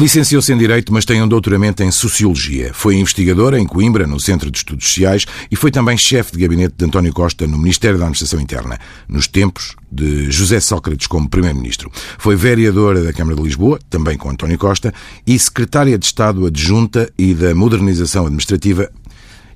[0.00, 2.70] Licenciou-se em Direito, mas tem um doutoramento em Sociologia.
[2.72, 6.74] Foi investigadora em Coimbra, no Centro de Estudos Sociais, e foi também chefe de gabinete
[6.74, 11.92] de António Costa no Ministério da Administração Interna, nos tempos de José Sócrates como Primeiro-Ministro.
[12.16, 14.90] Foi vereadora da Câmara de Lisboa, também com António Costa,
[15.26, 18.90] e secretária de Estado Adjunta e da Modernização Administrativa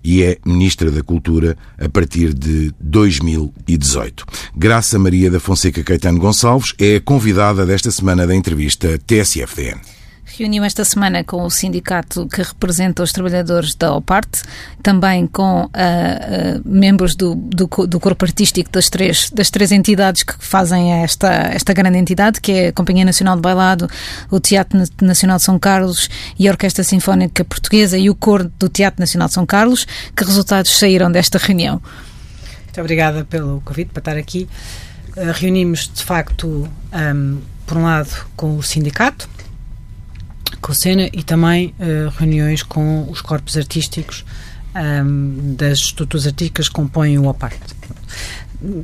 [0.04, 4.26] e é Ministra da Cultura a partir de 2018.
[4.54, 9.93] Graça Maria da Fonseca Caetano Gonçalves é a convidada desta semana da entrevista TSFDN
[10.36, 14.42] reuniu esta semana com o sindicato que representa os trabalhadores da OPART,
[14.82, 15.70] também com uh, uh,
[16.64, 21.72] membros do, do, do, corpo artístico das três, das três entidades que fazem esta, esta
[21.72, 23.88] grande entidade, que é a Companhia Nacional de Bailado,
[24.30, 28.68] o Teatro Nacional de São Carlos e a Orquestra Sinfónica Portuguesa e o Coro do
[28.68, 29.86] Teatro Nacional de São Carlos.
[30.16, 31.80] Que resultados saíram desta reunião?
[32.64, 34.48] Muito obrigada pelo convite para estar aqui.
[35.16, 39.28] Uh, reunimos, de facto, um, por um lado, com o sindicato,
[40.60, 44.24] com o SENA e também uh, reuniões com os corpos artísticos
[44.74, 47.60] um, ehm, das estruturas artísticas que compõem o APART.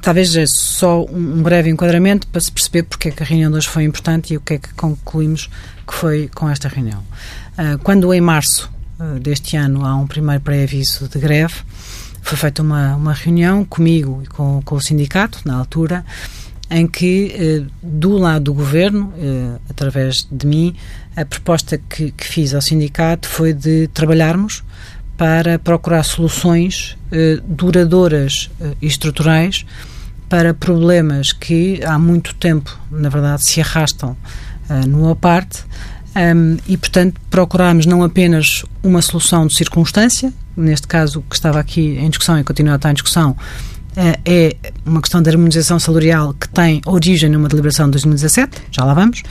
[0.02, 3.56] Talvez é só um breve enquadramento para se perceber porque é que a reunião de
[3.56, 5.48] hoje foi importante e o que é que concluímos
[5.86, 7.02] que foi com esta reunião.
[7.52, 11.54] Uh, quando em março uh, deste ano há um primeiro pré-aviso de greve,
[12.22, 16.04] foi feita uma, uma reunião comigo e com, com o sindicato, na altura,
[16.70, 20.74] em que, eh, do lado do governo, eh, através de mim,
[21.16, 24.62] a proposta que, que fiz ao sindicato foi de trabalharmos
[25.16, 29.66] para procurar soluções eh, duradouras e estruturais
[30.28, 34.16] para problemas que há muito tempo, na verdade, se arrastam
[34.86, 35.64] no APARTE
[36.14, 41.96] um, e, portanto, procurámos não apenas uma solução de circunstância, neste caso que estava aqui
[41.98, 43.36] em discussão e continua a estar em discussão,
[43.96, 48.84] é, é uma questão de harmonização salarial que tem origem numa deliberação de 2017, já
[48.84, 49.22] lá vamos,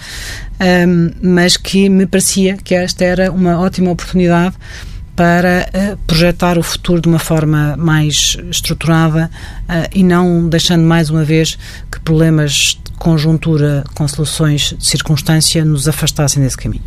[0.88, 4.56] um, mas que me parecia que esta era uma ótima oportunidade
[5.16, 9.30] para uh, projetar o futuro de uma forma mais estruturada
[9.64, 11.58] uh, e não deixando mais uma vez
[11.92, 16.84] que problemas conjuntura com soluções de circunstância nos afastassem desse caminho.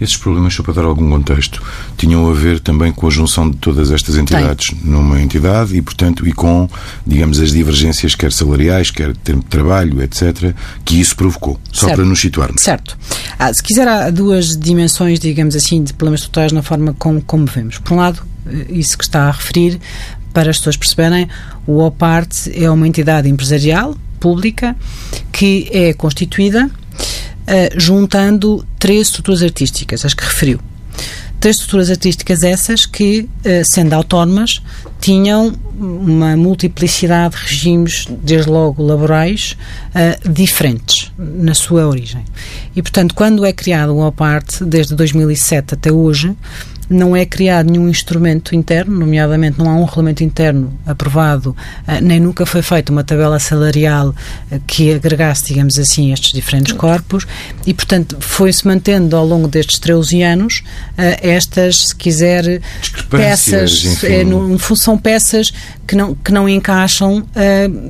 [0.00, 1.62] Esses problemas, só para dar algum contexto,
[1.96, 4.78] tinham a ver também com a junção de todas estas entidades Tem.
[4.84, 6.68] numa entidade e, portanto, e com,
[7.06, 11.60] digamos, as divergências, quer salariais, quer tempo de trabalho, etc., que isso provocou.
[11.72, 11.96] Só certo.
[11.96, 12.62] para nos situarmos.
[12.62, 12.96] Certo.
[13.38, 17.46] Ah, se quiser, há duas dimensões, digamos assim, de problemas totais na forma como, como
[17.46, 17.78] vemos.
[17.78, 19.80] Por um lado, eh, isso que está a referir,
[20.32, 21.28] para as pessoas perceberem,
[21.66, 24.74] o OPART é uma entidade empresarial, pública,
[25.30, 30.58] que é constituída uh, juntando três estruturas artísticas, as que referiu.
[31.38, 34.62] Três estruturas artísticas essas que, uh, sendo autónomas,
[34.98, 39.58] tinham uma multiplicidade de regimes, desde logo laborais,
[39.90, 42.24] uh, diferentes na sua origem.
[42.74, 46.34] E, portanto, quando é criado o OPART, desde 2007 até hoje,
[46.88, 51.56] não é criado nenhum instrumento interno, nomeadamente não há um regulamento interno aprovado,
[51.86, 54.14] eh, nem nunca foi feita uma tabela salarial
[54.50, 57.26] eh, que agregasse, digamos assim, estes diferentes corpos.
[57.66, 60.62] E, portanto, foi-se mantendo ao longo destes 13 anos
[60.98, 62.60] eh, estas, se quiser,
[63.08, 65.52] peças, é, no, são peças
[65.86, 67.24] que não, que não encaixam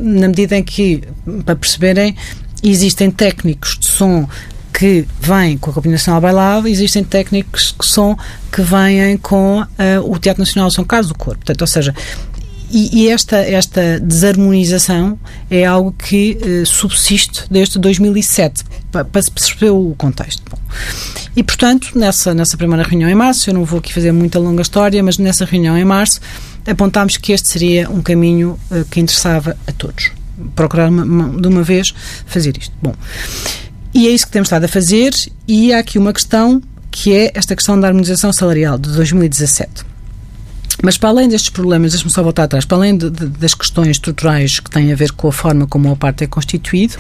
[0.00, 1.02] na medida em que,
[1.44, 2.16] para perceberem,
[2.62, 4.28] existem técnicos de som
[4.76, 8.18] que vêm com a Companhia Nacional Bailado, existem técnicos que são
[8.50, 9.66] que vêm com uh,
[10.04, 11.38] o Teatro Nacional São Carlos do Corpo.
[11.38, 11.94] Portanto, ou seja,
[12.70, 15.16] e, e, esta, esta desarmonização
[15.48, 20.42] é algo que uh, subsiste desde 2007, para, se perceber o contexto.
[20.50, 20.58] Bom,
[21.36, 24.62] e, portanto, nessa, nessa primeira reunião em março, eu não vou aqui fazer muita longa
[24.62, 26.20] história, mas nessa reunião em março
[26.66, 30.10] apontámos que este seria um caminho uh, que interessava a todos.
[30.56, 31.94] Procurar uma, uma, de uma vez
[32.26, 32.74] fazer isto.
[32.82, 32.94] Bom,
[33.94, 35.14] e é isso que temos estado a fazer,
[35.46, 36.60] e há aqui uma questão
[36.90, 39.94] que é esta questão da harmonização salarial de 2017.
[40.82, 43.90] Mas para além destes problemas, deixe-me só voltar atrás, para além de, de, das questões
[43.90, 46.96] estruturais que têm a ver com a forma como o parte é constituído,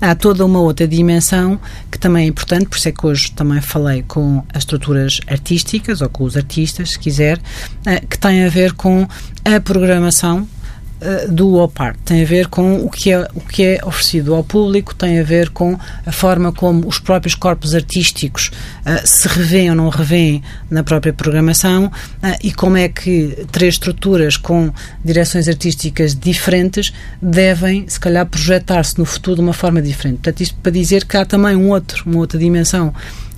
[0.00, 1.58] há toda uma outra dimensão
[1.90, 6.00] que também é importante, por isso é que hoje também falei com as estruturas artísticas,
[6.02, 7.40] ou com os artistas, se quiser,
[7.86, 9.06] eh, que tem a ver com
[9.44, 10.46] a programação
[11.28, 11.96] do OPAR.
[12.04, 15.22] Tem a ver com o que, é, o que é oferecido ao público, tem a
[15.22, 18.50] ver com a forma como os próprios corpos artísticos
[18.86, 21.90] uh, se revêem ou não revêem na própria programação uh,
[22.42, 24.72] e como é que três estruturas com
[25.04, 30.16] direções artísticas diferentes devem, se calhar, projetar-se no futuro de uma forma diferente.
[30.16, 32.92] Portanto, isto para dizer que há também um outro, uma outra dimensão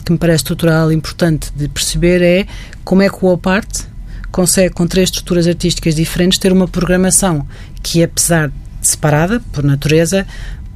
[0.04, 2.46] que me parece estrutural importante de perceber é
[2.84, 3.93] como é que o OPART
[4.34, 7.46] consegue, com três estruturas artísticas diferentes, ter uma programação
[7.80, 10.26] que, apesar de separada, por natureza,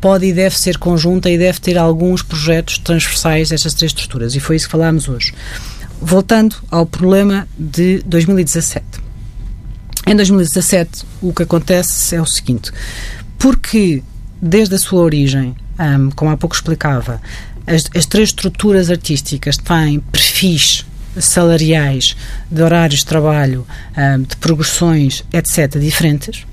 [0.01, 4.37] pode e deve ser conjunta e deve ter alguns projetos transversais destas três estruturas.
[4.37, 5.35] E foi isso que falámos hoje.
[6.01, 8.87] Voltando ao problema de 2017.
[10.07, 12.71] Em 2017, o que acontece é o seguinte:
[13.37, 14.05] porque
[14.41, 17.21] desde a sua origem, um, como há pouco explicava,
[17.67, 22.17] as, as três estruturas artísticas têm perfis salariais,
[22.51, 23.67] de horários de trabalho,
[24.27, 26.47] de progressões, etc., diferentes.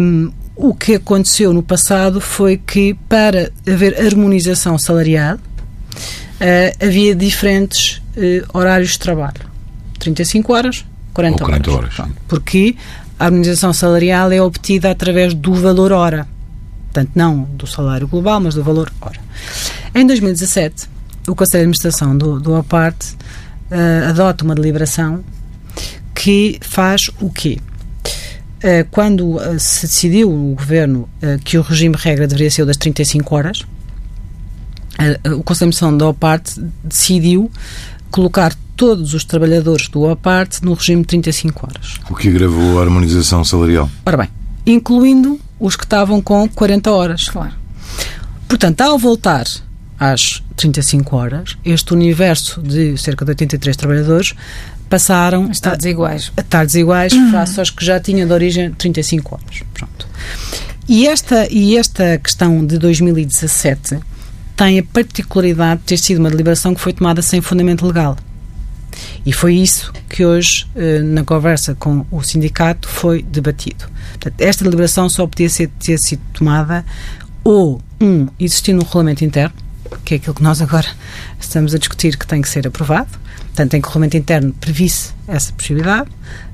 [0.00, 8.02] Um, o que aconteceu no passado foi que, para haver harmonização salarial, uh, havia diferentes
[8.16, 9.48] uh, horários de trabalho.
[9.98, 10.84] 35 horas,
[11.14, 11.98] 40, 40 horas.
[11.98, 12.12] horas.
[12.26, 12.76] Porque
[13.18, 16.26] a harmonização salarial é obtida através do valor hora.
[16.92, 19.20] Portanto, não do salário global, mas do valor hora.
[19.94, 20.88] Em 2017,
[21.30, 22.96] o Conselho de Administração do, do APART
[23.70, 25.24] uh, adota uma deliberação
[26.14, 27.58] que faz o quê?
[28.58, 31.08] Uh, quando uh, se decidiu no governo
[31.44, 33.62] que o regime regra deveria ser o das 35 horas,
[35.34, 37.50] o Conselho de Administração do APART decidiu
[38.10, 41.94] colocar todos os trabalhadores do APART no regime de 35 horas.
[42.10, 43.88] O que agravou a harmonização salarial?
[44.04, 44.28] Ora bem,
[44.66, 47.28] incluindo os que estavam com 40 horas.
[47.28, 47.52] Claro.
[48.48, 49.46] Portanto, ao voltar
[50.00, 54.34] às 35 horas, este universo de cerca de 83 trabalhadores
[54.88, 57.30] passaram a estar desiguais, a estar desiguais uhum.
[57.30, 59.62] face aos que já tinham de origem 35 horas.
[59.74, 60.08] Pronto.
[60.88, 64.00] E esta, e esta questão de 2017
[64.56, 68.16] tem a particularidade de ter sido uma deliberação que foi tomada sem fundamento legal.
[69.24, 73.86] E foi isso que hoje, eh, na conversa com o sindicato, foi debatido.
[74.12, 76.84] Portanto, esta deliberação só podia ser, ter sido tomada
[77.44, 79.54] ou, um, existindo um regulamento interno,
[80.04, 80.88] que é aquilo que nós agora
[81.38, 83.10] estamos a discutir que tem que ser aprovado,
[83.46, 86.10] portanto, em que o regulamento interno previsse essa possibilidade.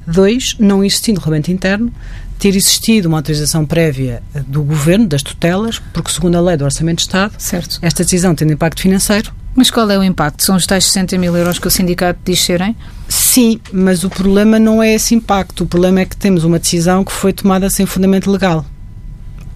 [0.06, 1.92] Dois, não existindo regulamento interno,
[2.38, 6.98] ter existido uma autorização prévia do governo, das tutelas, porque, segundo a lei do Orçamento
[6.98, 7.78] de Estado, certo.
[7.82, 9.32] esta decisão tem impacto financeiro.
[9.54, 10.42] Mas qual é o impacto?
[10.42, 12.76] São os tais 60 mil euros que o sindicato diz serem?
[13.08, 15.64] Sim, mas o problema não é esse impacto.
[15.64, 18.66] O problema é que temos uma decisão que foi tomada sem fundamento legal.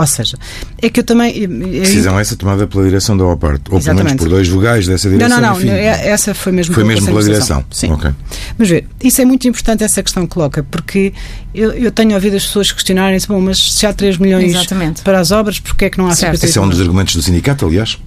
[0.00, 0.38] Ou seja,
[0.81, 1.37] é que eu também.
[1.37, 5.11] Eu, Decisão essa tomada pela direção da OPART, ou pelo menos por dois vogais dessa
[5.11, 5.29] direção.
[5.29, 5.61] Não, não, não.
[5.61, 7.62] Enfim, essa foi mesmo Foi mesmo pela direção.
[7.70, 7.93] Sim.
[7.93, 8.11] Okay.
[8.56, 11.12] Mas ver, isso é muito importante, essa questão que coloca, porque
[11.55, 15.02] eu, eu tenho ouvido as pessoas questionarem-se, bom, mas se há 3 milhões Exatamente.
[15.02, 16.43] para as obras, porquê é que não há Certo.
[16.43, 17.99] Esse é um dos argumentos do sindicato, aliás.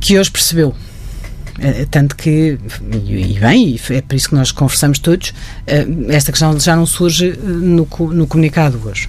[0.00, 0.74] Que hoje percebeu.
[1.58, 2.58] É, tanto que,
[3.06, 5.32] e, e bem, é por isso que nós conversamos todos,
[5.66, 9.08] eh, esta questão já não surge eh, no, no comunicado hoje.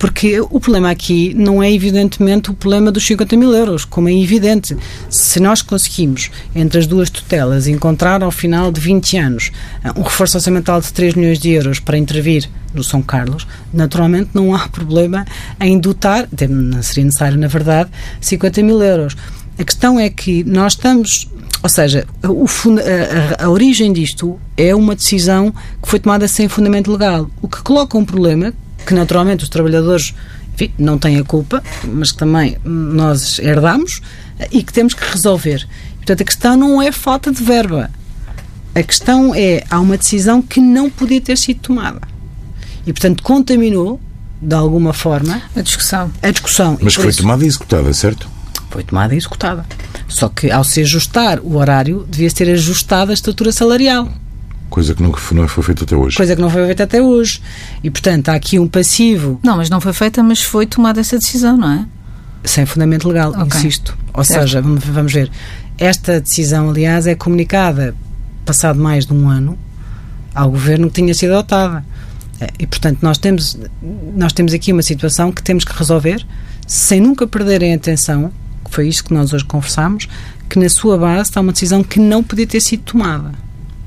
[0.00, 4.14] Porque o problema aqui não é evidentemente o problema dos 50 mil euros, como é
[4.14, 4.74] evidente.
[5.10, 9.52] Se nós conseguimos, entre as duas tutelas, encontrar ao final de 20 anos
[9.84, 14.30] eh, um reforço orçamental de 3 milhões de euros para intervir no São Carlos, naturalmente
[14.32, 15.26] não há problema
[15.60, 17.90] em dotar, não seria necessário, na verdade,
[18.22, 19.14] 50 mil euros.
[19.58, 21.28] A questão é que nós estamos
[21.62, 26.48] ou seja, o, a, a, a, origem disto é uma decisão que foi tomada sem
[26.48, 28.54] fundamento legal, o que coloca um problema
[28.86, 30.14] que naturalmente os trabalhadores
[30.54, 34.00] enfim, não têm a culpa, mas que também nós herdamos
[34.50, 35.66] e que temos que resolver.
[35.96, 37.90] Portanto, a questão não é falta de verba.
[38.74, 42.00] A questão é, há uma decisão que não podia ter sido tomada.
[42.86, 44.00] E, portanto, contaminou,
[44.40, 46.10] de alguma forma, a discussão.
[46.22, 46.78] A discussão.
[46.80, 48.28] Mas foi isso, tomada e executada, certo?
[48.70, 49.66] Foi tomada e executada.
[50.08, 54.08] Só que, ao se ajustar o horário, devia ser ajustada a estrutura salarial.
[54.70, 55.12] Coisa que não
[55.48, 56.16] foi feita até hoje.
[56.16, 57.42] Coisa que não foi feita até hoje.
[57.82, 59.38] E, portanto, há aqui um passivo.
[59.42, 61.86] Não, mas não foi feita, mas foi tomada essa decisão, não é?
[62.44, 63.44] Sem fundamento legal, okay.
[63.46, 63.96] insisto.
[64.14, 64.42] Ou certo.
[64.42, 65.30] seja, vamos, ver.
[65.76, 67.94] Esta decisão, aliás, é comunicada
[68.46, 69.58] passado mais de um ano
[70.34, 71.84] ao governo que tinha sido adotada.
[72.58, 73.58] E, portanto, nós temos,
[74.16, 76.24] nós temos aqui uma situação que temos que resolver
[76.66, 78.32] sem nunca perderem a atenção
[78.70, 80.08] foi isso que nós hoje conversámos,
[80.48, 83.32] que na sua base está uma decisão que não podia ter sido tomada.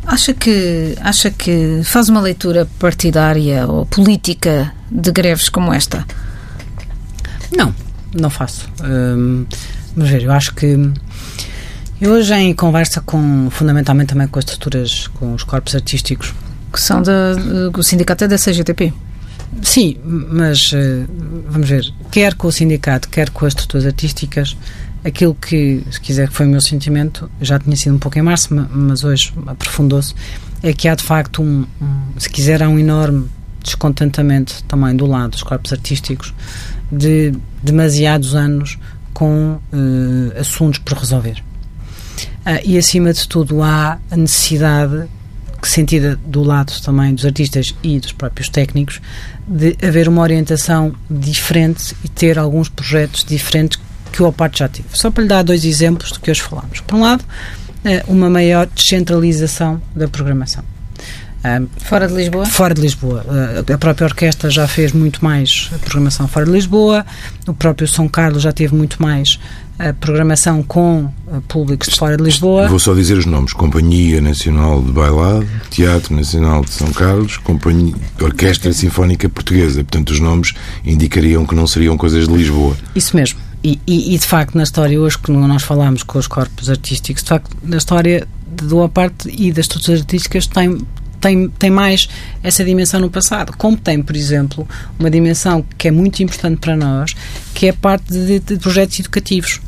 [0.06, 6.06] Acha que, acha que faz uma leitura partidária ou política de greves como esta?
[7.56, 7.74] Não,
[8.14, 8.70] não faço.
[8.84, 9.46] Hum,
[9.96, 10.78] mas ver, eu acho que
[12.02, 16.34] eu hoje em conversa com, fundamentalmente também com as estruturas, com os corpos artísticos.
[16.72, 17.36] Que são da,
[17.72, 18.92] do sindicato é da CGTP?
[19.62, 21.06] Sim, mas eh,
[21.48, 24.58] vamos ver, quer com o sindicato, quer com as estruturas artísticas,
[25.04, 28.22] aquilo que, se quiser, que foi o meu sentimento, já tinha sido um pouco em
[28.22, 30.14] março, mas hoje aprofundou-se,
[30.62, 33.28] é que há de facto um, um, se quiser, há um enorme
[33.62, 36.34] descontentamento também do lado dos corpos artísticos
[36.92, 38.78] de demasiados anos
[39.14, 41.44] com uh, assuntos por resolver.
[42.46, 45.08] Uh, e acima de tudo há a necessidade
[45.68, 49.02] sentida do lado também dos artistas e dos próprios técnicos,
[49.48, 53.80] de haver uma orientação diferente e ter alguns projetos diferentes
[54.14, 54.88] que o OPAT já teve.
[54.94, 56.80] Só para lhe dar dois exemplos do que hoje falamos.
[56.82, 57.26] Por um lado,
[58.08, 60.64] uma maior descentralização da programação.
[61.78, 62.46] fora de Lisboa?
[62.46, 63.26] Fora de Lisboa.
[63.74, 67.06] a própria orquestra já fez muito mais programação fora de Lisboa,
[67.48, 69.40] o próprio São Carlos já teve muito mais
[69.80, 71.10] a programação com
[71.48, 72.68] públicos de fora de Lisboa.
[72.68, 77.96] Vou só dizer os nomes: Companhia Nacional de Bailado, Teatro Nacional de São Carlos, Companhia,
[78.22, 79.84] Orquestra Sinfónica Portuguesa.
[79.84, 80.54] Portanto, os nomes
[80.86, 82.78] indicariam que não seriam coisas de Lisboa.
[82.96, 83.40] Isso mesmo.
[83.64, 87.24] E, e, e, de facto, na história hoje, que nós falámos com os corpos artísticos,
[87.24, 90.86] de facto, na história de uma parte e das estruturas artísticas tem,
[91.22, 92.10] tem, tem mais
[92.44, 93.54] essa dimensão no passado.
[93.58, 94.68] Como tem, por exemplo,
[95.00, 97.16] uma dimensão que é muito importante para nós,
[97.54, 99.62] que é a parte de, de projetos educativos.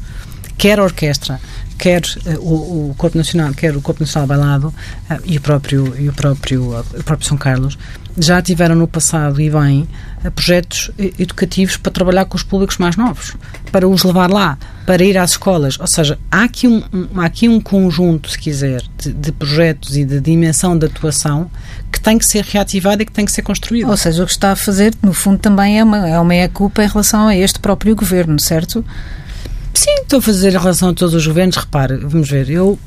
[0.57, 1.39] Quer a orquestra,
[1.77, 4.67] quer uh, o, o, Corpo Nacional, quer o Corpo Nacional Bailado
[5.09, 7.77] uh, e o próprio e o próprio uh, o próprio São Carlos
[8.17, 9.87] já tiveram no passado e bem
[10.31, 13.35] projetos educativos para trabalhar com os públicos mais novos,
[13.71, 15.79] para os levar lá, para ir às escolas.
[15.79, 19.95] Ou seja, há aqui um, um há aqui um conjunto, se quiser, de, de, projetos
[19.97, 21.49] e de dimensão de atuação
[21.91, 23.89] que tem que ser reativado e que tem que ser construído.
[23.89, 26.83] Ou seja, o que está a fazer, no fundo, também é uma, é uma meia-culpa
[26.83, 28.83] em relação a este próprio governo, certo?
[29.73, 31.57] Sim, estou a fazer em relação a todos os governos.
[31.57, 32.79] Repare, vamos ver, eu,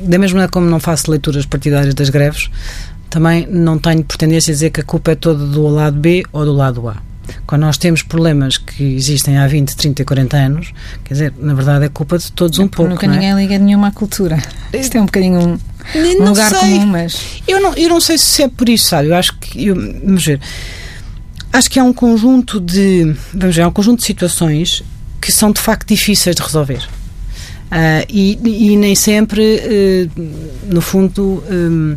[0.00, 2.50] da mesma maneira como não faço leituras partidárias das greves,
[3.10, 6.24] também não tenho por tendência a dizer que a culpa é toda do lado B
[6.32, 6.96] ou do lado A.
[7.46, 10.72] Quando nós temos problemas que existem há 20, 30, 40 anos,
[11.04, 12.90] quer dizer, na verdade é culpa de todos um pouco.
[12.90, 13.18] Nunca não é?
[13.18, 14.38] ninguém liga nenhuma à cultura.
[14.72, 15.58] Isto é um bocadinho
[15.94, 16.58] um, lugar sei.
[16.60, 17.42] comum, mas.
[17.46, 19.08] Eu não, eu não sei se é por isso, sabe?
[19.08, 19.66] Eu acho que.
[19.66, 20.40] Eu, vamos ver.
[21.52, 23.14] Acho que há um conjunto de.
[23.34, 24.82] Vamos ver, há um conjunto de situações
[25.20, 26.88] que são de facto difíceis de resolver.
[27.70, 28.38] Uh, e,
[28.72, 29.60] e, nem sempre,
[30.16, 30.22] uh,
[30.66, 31.96] no fundo, um,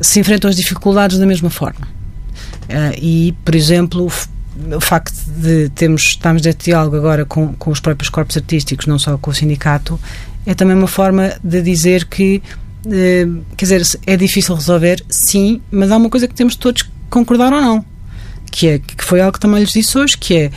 [0.00, 1.86] se enfrentam as dificuldades da mesma forma.
[2.68, 4.10] Uh, e, por exemplo,
[4.76, 8.98] o, facto de termos, estamos neste diálogo agora com, com os próprios corpos artísticos, não
[8.98, 9.98] só com o sindicato,
[10.46, 12.42] é também uma forma de dizer que,
[13.56, 17.52] quer dizer, é difícil resolver, sim, mas há uma coisa que temos todos que concordar
[17.52, 17.84] ou não,
[18.50, 20.50] que, é, que foi algo que também lhes disse hoje, que é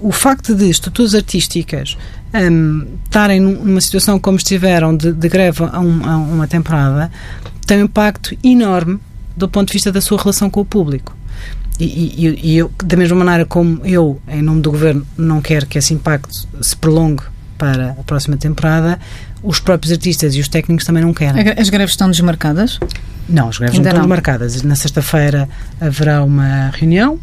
[0.00, 1.96] o facto de estruturas artísticas
[2.34, 7.10] um, estarem numa situação como estiveram de, de greve a, um, a, uma temporada
[7.68, 8.98] tem um impacto enorme
[9.36, 11.14] do ponto de vista da sua relação com o público.
[11.78, 15.66] E, e, e eu, da mesma maneira como eu, em nome do governo, não quero
[15.66, 17.22] que esse impacto se prolongue
[17.56, 18.98] para a próxima temporada,
[19.42, 21.52] os próprios artistas e os técnicos também não querem.
[21.56, 22.80] As greves estão desmarcadas?
[23.28, 24.62] Não, as greves Ainda não estão desmarcadas.
[24.62, 25.48] Na sexta-feira
[25.80, 27.20] haverá uma reunião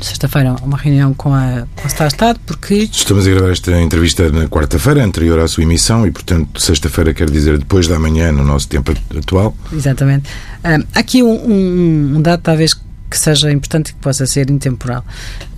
[0.00, 2.74] sexta-feira uma reunião com a, com a Estado, porque...
[2.74, 7.30] Estamos a gravar esta entrevista na quarta-feira, anterior à sua emissão, e, portanto, sexta-feira quer
[7.30, 9.56] dizer depois da manhã, no nosso tempo atual.
[9.72, 10.28] Exatamente.
[10.64, 15.04] Um, aqui um, um, um, dado, talvez, que seja importante e que possa ser intemporal.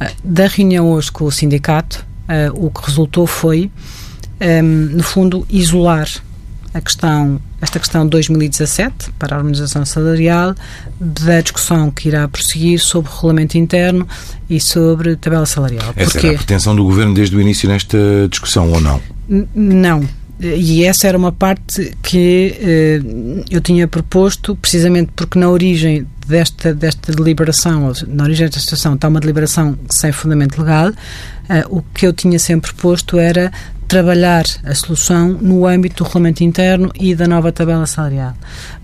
[0.01, 3.71] Uh, da reunião hoje com o sindicato, uh, o que resultou foi,
[4.97, 6.09] no fundo, isolar
[6.73, 10.55] a questão, esta questão de 2017 para a harmonização salarial,
[11.01, 14.07] da discussão que irá prosseguir sobre o regulamento interno
[14.49, 15.93] e sobre tabela salarial.
[15.97, 16.27] Essa Porquê?
[16.29, 17.99] era a pretensão do Governo desde o início nesta
[18.29, 19.01] discussão, ou não?
[19.29, 20.09] N não.
[20.43, 23.01] E essa era uma parte que eh,
[23.51, 29.09] eu tinha proposto, precisamente porque na origem desta, desta deliberação, na origem desta situação, está
[29.09, 30.93] uma deliberação sem fundamento legal,
[31.47, 33.53] eh, o que eu tinha sempre proposto era
[33.91, 38.37] trabalhar a solução no âmbito do regulamento interno e da nova tabela salarial.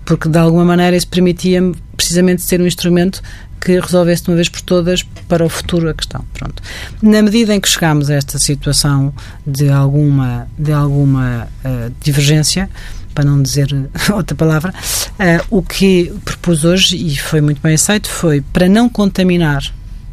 [0.03, 3.23] Porque, de alguma maneira, isso permitia-me precisamente ser um instrumento
[3.61, 6.25] que resolvesse de uma vez por todas para o futuro a questão.
[6.33, 6.61] Pronto.
[7.01, 9.13] Na medida em que chegamos a esta situação
[9.45, 12.69] de alguma, de alguma uh, divergência,
[13.15, 13.73] para não dizer
[14.13, 18.89] outra palavra, uh, o que propus hoje, e foi muito bem aceito, foi para não
[18.89, 19.63] contaminar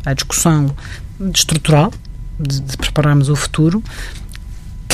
[0.06, 0.72] a discussão
[1.34, 1.92] estrutural,
[2.38, 3.82] de, de prepararmos o futuro,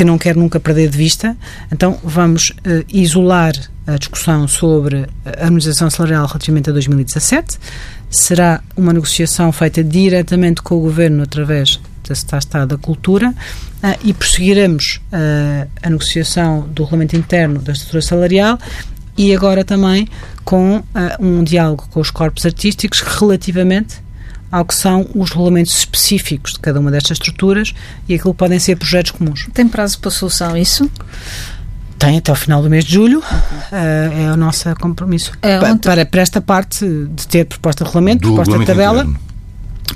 [0.01, 1.37] que não quero nunca perder de vista.
[1.71, 3.53] Então, vamos uh, isolar
[3.87, 7.59] a discussão sobre a harmonização salarial relativamente a 2017.
[8.09, 11.79] Será uma negociação feita diretamente com o Governo através
[12.09, 18.01] da Estado da Cultura uh, e prosseguiremos uh, a negociação do regulamento interno da estrutura
[18.01, 18.59] salarial
[19.19, 20.09] e agora também
[20.47, 20.83] com
[21.21, 23.97] um diálogo com os corpos artísticos relativamente
[24.51, 27.73] ao que são os regulamentos específicos de cada uma destas estruturas
[28.09, 29.49] e aquilo podem ser projetos comuns.
[29.53, 30.91] Tem prazo para solução isso?
[31.99, 33.21] Tem até o final do mês de julho, uh,
[33.73, 35.33] é o nosso compromisso.
[35.43, 39.03] É, para, para, esta parte de ter proposta de regulamento, do proposta de tabela.
[39.03, 39.30] Interno.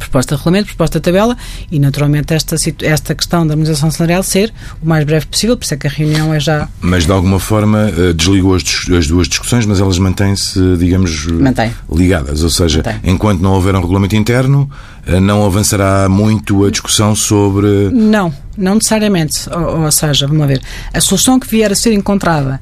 [0.04, 1.37] Proposta de regulamento, proposta de tabela
[1.70, 5.75] e, naturalmente, esta, esta questão da harmonização salarial ser o mais breve possível, por isso
[5.75, 6.68] é que a reunião é já.
[6.80, 8.62] Mas, de alguma forma, eh, desligou as,
[8.96, 11.73] as duas discussões, mas elas mantêm-se, digamos, Mantém.
[11.92, 12.42] ligadas.
[12.42, 13.00] Ou seja, Mantém.
[13.04, 14.70] enquanto não houver um regulamento interno,
[15.06, 17.90] eh, não avançará muito a discussão sobre.
[17.92, 19.49] Não, não necessariamente.
[19.50, 20.62] Ou, ou seja, vamos lá ver.
[20.92, 22.61] A solução que vier a ser encontrada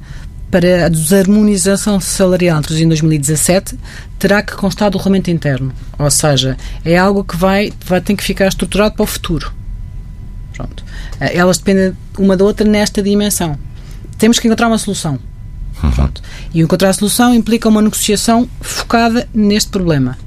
[0.53, 3.75] para a desarmonização salarial introduzida em 2017
[4.19, 5.73] terá que constar do regulamento interno.
[5.97, 6.55] Ou seja,
[6.85, 9.51] é algo que vai, vai ter que ficar estruturado para o futuro.
[10.55, 10.85] Pronto.
[11.19, 13.57] Eh, Elas dependem uma da outra nesta dimensão.
[14.19, 15.17] Temos que encontrar uma solução.
[15.95, 16.21] Pronto.
[16.53, 20.19] E encontrar a solução implica uma negociação focada neste problema.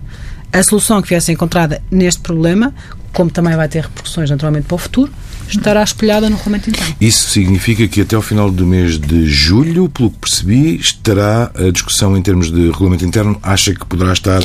[0.52, 2.74] A solução que vier a ser encontrada neste problema,
[3.12, 5.12] como também vai ter repercussões naturalmente para o futuro,
[5.48, 6.94] estará espelhada no regulamento interno.
[7.00, 11.70] Isso significa que até ao final do mês de julho, pelo que percebi, estará a
[11.70, 13.38] discussão em termos de regulamento interno.
[13.42, 14.42] Acha que poderá estar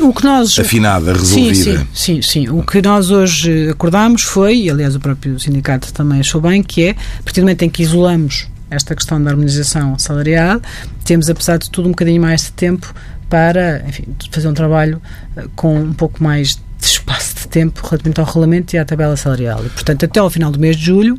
[0.00, 1.86] O que nós afinada, resolvida?
[1.94, 2.48] sim, sim, sim.
[2.48, 6.84] O que nós hoje acordámos foi, e aliás o próprio sindicato também achou bem, que
[6.84, 10.60] é, a partir do momento em que isolamos esta questão da harmonização salarial,
[11.04, 12.94] temos, apesar de tudo, um bocadinho mais de tempo
[13.30, 15.00] para, enfim, fazer um trabalho
[15.36, 19.16] eh, com um pouco mais de espaço de tempo relativamente ao regulamento e à tabela
[19.16, 19.64] salarial.
[19.64, 21.18] E, portanto, até ao final do mês de julho,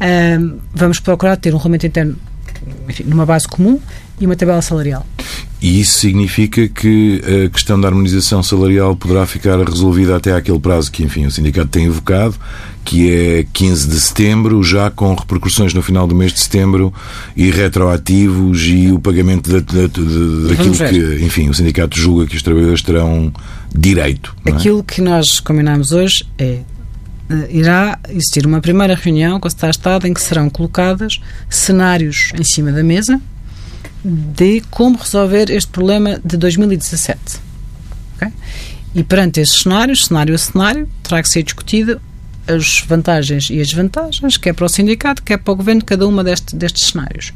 [0.00, 2.16] ahm, vamos procurar ter um regulamento interno
[2.88, 3.80] enfim, numa base comum
[4.20, 5.06] e uma tabela salarial.
[5.60, 10.92] E isso significa que a questão da harmonização salarial poderá ficar resolvida até àquele prazo
[10.92, 12.34] que, enfim, o sindicato tem evocado,
[12.84, 16.92] que é 15 de setembro, já com repercussões no final do mês de setembro
[17.36, 22.36] e retroativos e o pagamento da, da, da- daquilo que, enfim, o sindicato julga que
[22.36, 23.32] os trabalhadores terão
[23.74, 24.36] direito.
[24.44, 24.50] é?
[24.50, 26.60] Aquilo que nós combinamos hoje é
[27.30, 32.44] eh, irá existir uma primeira reunião com de Estado em que serão colocadas cenários em
[32.44, 33.20] cima da mesa
[34.04, 37.18] de como resolver este problema de 2017.
[38.16, 38.28] ok?
[38.94, 42.00] E perante esses cenários, cenário a cenário, terá que ser discutida
[42.46, 46.22] as vantagens e as desvantagens, quer para o sindicato, quer para o governo, cada uma
[46.24, 47.32] deste- destes cenários.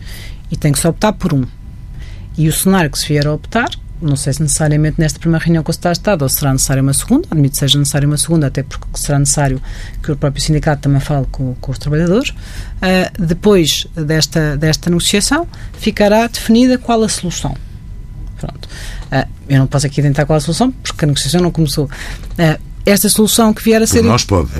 [0.51, 1.45] E tem que se optar por um.
[2.37, 3.69] E o cenário que se vier a optar,
[4.01, 6.83] não sei se necessariamente nesta primeira reunião com o Secretário de Estado ou será necessária
[6.83, 9.61] uma segunda, admito que seja necessária uma segunda, até porque será necessário
[10.03, 12.33] que o próprio sindicato também fale com, com os trabalhadores.
[12.81, 17.57] Ah, depois desta, desta negociação, ficará definida qual a solução.
[18.41, 18.69] Pronto.
[19.11, 21.91] Ah, eu não posso aqui tentar qual a solução, porque a negociação não começou.
[22.39, 22.57] Ah,
[22.91, 24.03] esta solução que vier a ser.
[24.03, 24.49] nós pode.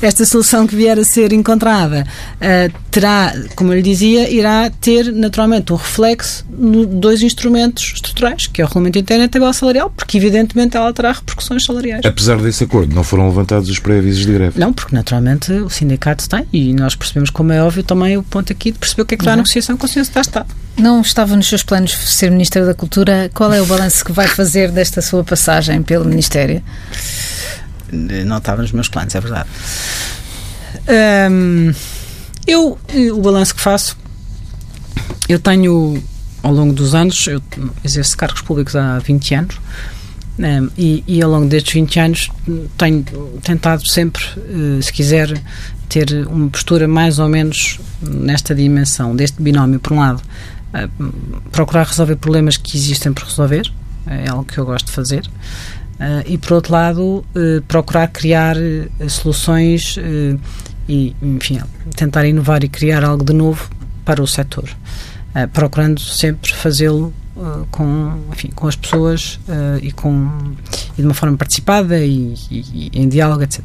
[0.00, 2.06] Esta solução que vier a ser encontrada
[2.40, 8.46] ah, terá, como eu lhe dizia, irá ter naturalmente um reflexo nos dois instrumentos estruturais,
[8.46, 12.04] que é o regulamento interno e a tabela salarial, porque evidentemente ela terá repercussões salariais.
[12.04, 14.58] Apesar desse acordo, não foram levantados os pré-avisos de greve.
[14.58, 18.52] Não, porque naturalmente o sindicato tem e nós percebemos, como é óbvio, também o ponto
[18.52, 20.46] aqui de perceber o que é que está a negociação com o de Estado.
[20.78, 23.28] Não estava nos seus planos ser Ministra da Cultura.
[23.34, 26.62] Qual é o balanço que vai fazer desta sua passagem pelo Ministério?
[27.90, 29.48] Não estava nos meus planos, é verdade.
[31.30, 31.72] Hum,
[32.46, 33.98] eu, eh, o balanço que faço,
[35.28, 36.00] eu tenho,
[36.44, 37.42] ao longo dos anos, eu
[37.82, 39.60] exerço cargos públicos há 20 anos,
[40.38, 42.30] hum, e, e ao longo destes 20 anos
[42.76, 43.02] tenho
[43.42, 45.42] tentado sempre, eh, se quiser,
[45.88, 50.22] ter uma postura mais ou menos nesta dimensão, deste binómio, por um lado,
[51.50, 53.70] procurar resolver problemas que existem por resolver,
[54.06, 55.28] é algo que eu gosto de fazer.
[55.98, 57.02] Uh, e por outro lado
[57.34, 59.96] uh, procurar criar uh, soluções
[60.88, 61.60] e enfim
[61.96, 63.68] tentar inovar e criar algo de novo
[64.04, 64.68] para o setor.
[65.52, 67.12] Procurando sempre fazê-lo
[67.70, 69.38] com enfim com as pessoas
[69.82, 70.54] e com
[70.96, 73.60] e de uma forma participada e, e, e em diálogo etc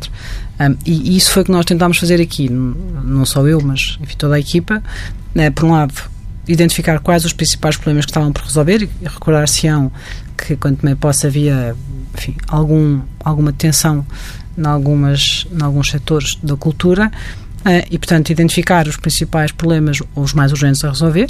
[0.59, 4.15] um, e, isso foi o que nós tentámos fazer aqui não só eu mas enfim
[4.17, 4.83] toda a equipa.
[5.55, 5.93] Por um lado
[6.47, 9.91] identificar quais os principais problemas que estavam por resolver e recordar-se-ão
[10.37, 11.75] que quanto me possa havia
[12.13, 14.05] enfim, algum, alguma tensão
[14.57, 17.11] em, algumas, em alguns setores da cultura
[17.61, 21.29] uh, e, portanto, identificar os principais problemas ou os mais urgentes a resolver,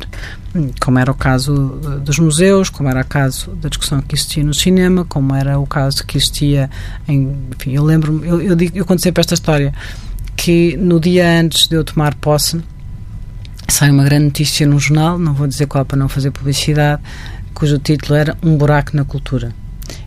[0.81, 4.43] como era o caso uh, dos museus, como era o caso da discussão que existia
[4.43, 6.69] no cinema, como era o caso que existia
[7.07, 7.35] em.
[7.55, 9.73] Enfim, eu lembro-me, eu, eu, digo, eu conto sempre esta história,
[10.35, 12.61] que no dia antes de eu tomar posse,
[13.73, 17.01] sai uma grande notícia num jornal, não vou dizer qual para não fazer publicidade,
[17.55, 19.51] cujo título era Um Buraco na Cultura.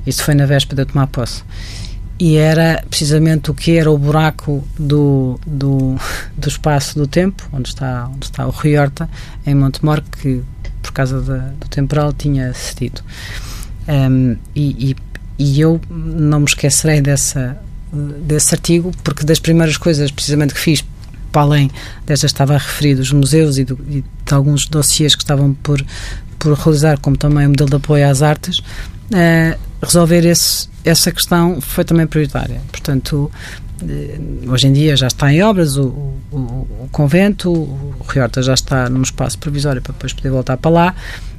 [0.07, 1.42] Isso foi na véspera de eu tomar posse.
[2.16, 5.96] E era precisamente o que era o buraco do, do,
[6.38, 9.11] do espaço do tempo, onde está, onde está o Rio Horta,
[9.44, 10.42] em Montemor, que
[10.81, 13.02] por causa do temporal tinha cedido.
[13.88, 14.96] Um, e, e,
[15.38, 17.59] e, eu não me esquecerei dessa,
[17.92, 20.85] desse artigo, porque das primeiras coisas precisamente que fiz,
[21.37, 21.70] para além
[22.07, 25.85] destas estava a referir dos museus e, do, e de alguns dossiês que estavam por,
[26.38, 28.62] por realizar, como também o modelo de apoio às artes,
[29.07, 32.61] Uh, resolver esse, essa questão foi também prioritária.
[32.72, 33.31] Portanto,
[33.88, 34.18] eh,
[34.49, 38.90] hoje em dia já está em obras o, o, o convento, o Riorta já está
[38.90, 40.94] num espaço provisório para depois poder voltar para lá.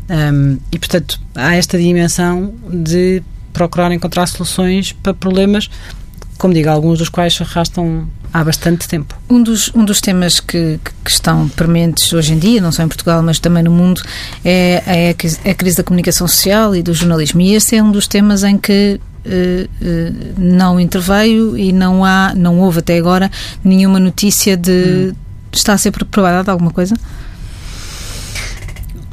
[0.10, 5.70] Um, e, portanto, há esta dimensão de procurar encontrar soluções para problemas,
[6.38, 9.16] como digo, alguns dos quais se arrastam há bastante tempo.
[9.30, 12.88] Um dos, um dos temas que, que estão prementes hoje em dia, não só em
[12.88, 14.02] Portugal, mas também no mundo,
[14.44, 17.42] é, é a crise da comunicação social e do jornalismo.
[17.42, 22.34] E esse é um dos temas em que Uh, uh, não interveio e não há,
[22.34, 23.30] não houve até agora
[23.62, 25.16] nenhuma notícia de hum.
[25.52, 26.96] está a ser preparada alguma coisa?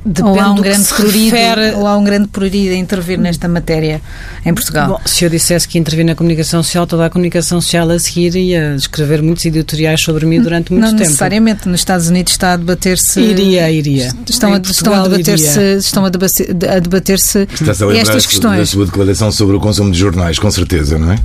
[0.05, 1.75] Depende ou há um grande prurido, refere...
[1.77, 4.03] ou há um grande prurido a intervir nesta matéria
[4.45, 4.89] em Portugal.
[4.89, 8.35] Bom, se eu dissesse que intervir na comunicação social, toda a comunicação social a seguir
[8.37, 11.01] ia escrever muitos editoriais sobre mim durante muito não tempo.
[11.01, 11.69] Não necessariamente.
[11.69, 13.19] Nos Estados Unidos está a debater-se.
[13.19, 14.11] Iria, iria.
[14.29, 16.11] Estão, a, estão a debater-se estão a
[16.81, 17.49] debater-se
[17.97, 18.59] estas questões.
[18.59, 21.19] da sua declaração sobre o consumo de jornais, com certeza, não é?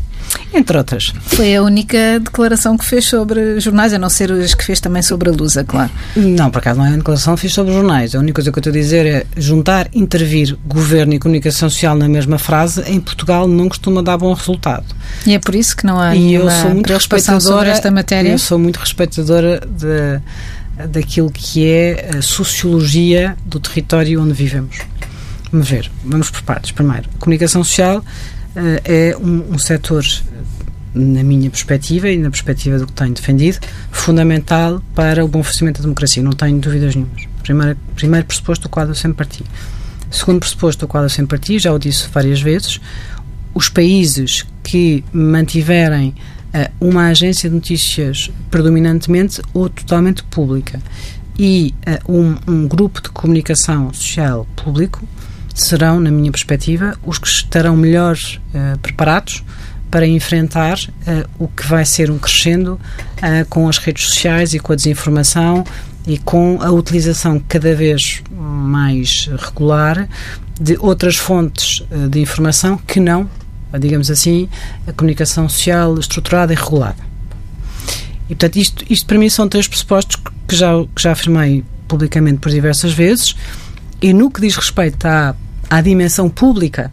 [0.54, 1.14] Entre outras.
[1.28, 5.02] Foi a única declaração que fez sobre jornais, a não ser as que fez também
[5.02, 5.92] sobre a Lusa, claro.
[6.16, 8.16] Não, por acaso não é uma declaração que fez sobre jornais.
[8.16, 11.96] A única coisa que eu estou a dizer é juntar, intervir governo e comunicação social
[11.96, 14.86] na mesma frase, em Portugal não costuma dar bom resultado.
[15.26, 18.30] E é por isso que não há e eu sou muito respeitadora esta matéria.
[18.30, 24.78] Eu sou muito respeitadora de, daquilo que é a sociologia do território onde vivemos.
[25.52, 26.72] Vamos ver, vamos por partes.
[26.72, 28.04] Primeiro, a comunicação social
[28.56, 30.04] é um, um setor
[30.94, 33.60] na minha perspectiva e na perspectiva do que tenho defendido,
[33.92, 36.24] fundamental para o bom funcionamento da democracia.
[36.24, 37.24] Não tenho dúvidas nenhumas.
[37.44, 39.44] Primeiro, primeiro pressuposto do qual eu sempre parti.
[40.12, 42.80] Segundo pressuposto do qual eu sempre parti, já o disse várias vezes,
[43.54, 46.16] os países que mantiverem
[46.54, 50.82] uh, uma agência de notícias predominantemente ou totalmente pública
[51.38, 51.74] e
[52.08, 55.08] uh, um, um grupo de comunicação social público
[55.54, 59.44] serão, na minha perspectiva, os que estarão melhor uh, preparados
[59.90, 64.60] para enfrentar uh, o que vai ser um crescendo uh, com as redes sociais e
[64.60, 65.64] com a desinformação
[66.08, 70.08] e com a utilização cada vez mais regular
[70.60, 73.30] de outras fontes de informação que não,
[73.80, 74.50] digamos assim,
[74.88, 76.98] a comunicação social estruturada e regulada.
[78.26, 82.40] E, portanto, isto, isto para mim são três pressupostos que já, que já afirmei publicamente
[82.40, 83.36] por diversas vezes
[84.02, 85.36] e no que diz respeito à,
[85.70, 86.92] à dimensão pública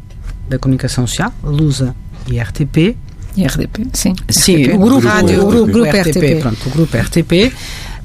[0.49, 1.95] da comunicação social, Lusa
[2.27, 2.97] e RTP.
[3.37, 4.14] E RTP, sim.
[4.29, 4.75] Sim, RTP.
[4.75, 6.40] o grupo, Rádio, o, grupo, grupo RTP, RTP.
[6.40, 7.53] Pronto, o grupo RTP.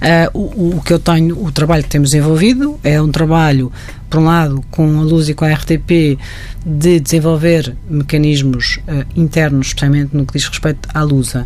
[0.01, 3.71] Uh, o, o, que eu tenho, o trabalho que temos desenvolvido é um trabalho,
[4.09, 6.17] por um lado, com a Luz e com a RTP,
[6.65, 11.45] de desenvolver mecanismos uh, internos, especialmente no que diz respeito à Lusa,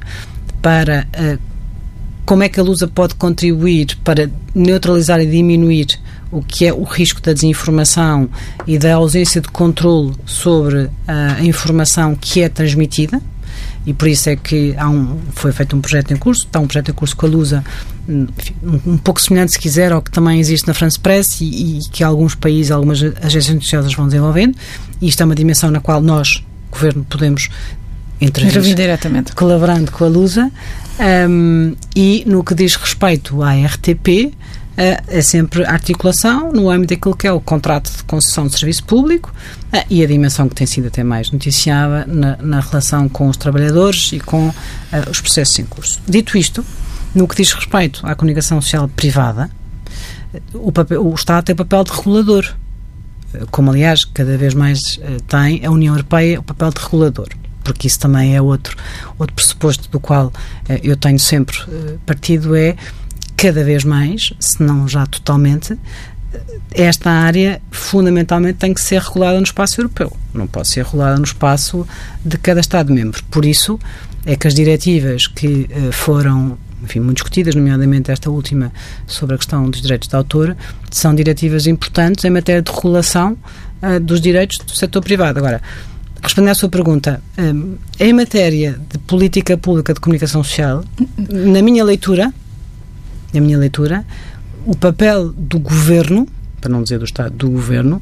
[0.62, 1.38] para uh,
[2.26, 6.00] como é que a Lusa pode contribuir para neutralizar e diminuir
[6.38, 8.30] o que é o risco da desinformação
[8.68, 13.22] e da ausência de controle sobre a informação que é transmitida
[13.86, 16.66] e por isso é que há um, foi feito um projeto em curso, está um
[16.66, 17.64] projeto em curso com a Lusa,
[18.10, 18.28] um,
[18.86, 21.46] um pouco semelhante, se quiser, ao que também existe na France Press e,
[21.78, 24.58] e que alguns países, algumas agências noticiosas vão desenvolvendo.
[25.00, 27.50] E isto é uma dimensão na qual nós, Governo, podemos
[28.20, 29.34] intervir diretamente.
[29.34, 30.52] colaborando com a Lusa.
[31.30, 34.34] Um, e no que diz respeito à RTP,
[34.78, 39.34] é sempre articulação no âmbito daquilo que é o contrato de concessão de serviço público
[39.90, 44.12] e a dimensão que tem sido até mais noticiada na, na relação com os trabalhadores
[44.12, 44.54] e com
[45.10, 46.02] os processos em curso.
[46.08, 46.66] Dito isto,
[47.14, 49.50] no que diz respeito à comunicação social privada,
[50.54, 52.54] o, papel, o Estado tem papel de regulador,
[53.52, 57.30] como aliás cada vez mais tem a União Europeia o papel de regulador
[57.64, 58.78] porque isso também é outro,
[59.18, 60.32] outro pressuposto do qual
[60.84, 61.58] eu tenho sempre
[62.06, 62.76] partido, é
[63.36, 65.78] cada vez mais, se não já totalmente,
[66.72, 71.24] esta área fundamentalmente tem que ser regulada no espaço europeu, não pode ser regulada no
[71.24, 71.88] espaço
[72.24, 73.24] de cada Estado-membro.
[73.32, 73.80] Por isso
[74.26, 78.72] é que as diretivas que uh, foram enfim, muito discutidas, nomeadamente esta última
[79.08, 80.56] sobre a questão dos direitos de autor,
[80.92, 83.38] são diretivas importantes em matéria de regulação
[83.82, 85.40] uh, dos direitos do setor privado.
[85.40, 85.62] Agora,
[86.22, 90.84] respondendo à sua pergunta, um, em matéria de política pública de comunicação social,
[91.30, 92.34] na minha leitura,
[93.36, 94.06] na minha leitura,
[94.66, 96.28] o papel do governo,
[96.60, 98.02] para não dizer do Estado, do governo,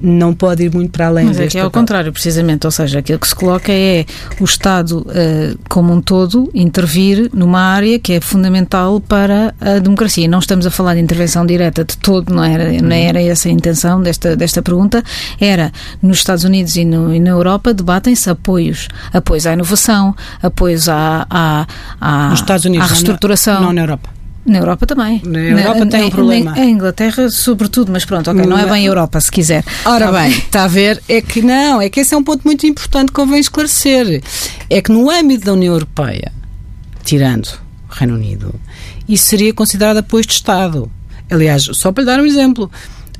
[0.00, 3.18] não pode ir muito para além Mas aqui é ao contrário, precisamente, ou seja, aquilo
[3.18, 4.06] que se coloca é
[4.40, 10.26] o Estado uh, como um todo intervir numa área que é fundamental para a democracia.
[10.26, 13.52] Não estamos a falar de intervenção direta de todo, não era, não era essa a
[13.52, 15.04] intenção desta, desta pergunta,
[15.38, 15.70] era
[16.02, 21.26] nos Estados Unidos e, no, e na Europa debatem-se apoios, apoios à inovação, apoios à,
[21.28, 21.66] à,
[22.00, 23.54] à, Unidos, à reestruturação.
[23.54, 24.19] Não, não na Europa.
[24.44, 25.20] Na Europa também.
[25.24, 26.52] Na Europa na, tem um problema.
[26.52, 29.64] Na, Inglaterra, sobretudo, mas pronto, ok, não é bem Europa, se quiser.
[29.84, 31.02] Ora tá bem, está a ver?
[31.08, 34.22] É que não, é que esse é um ponto muito importante que convém esclarecer.
[34.68, 36.32] É que no âmbito da União Europeia,
[37.04, 37.48] tirando
[37.88, 38.54] o Reino Unido,
[39.08, 40.90] isso seria considerado apoio de Estado.
[41.30, 42.70] Aliás, só para lhe dar um exemplo,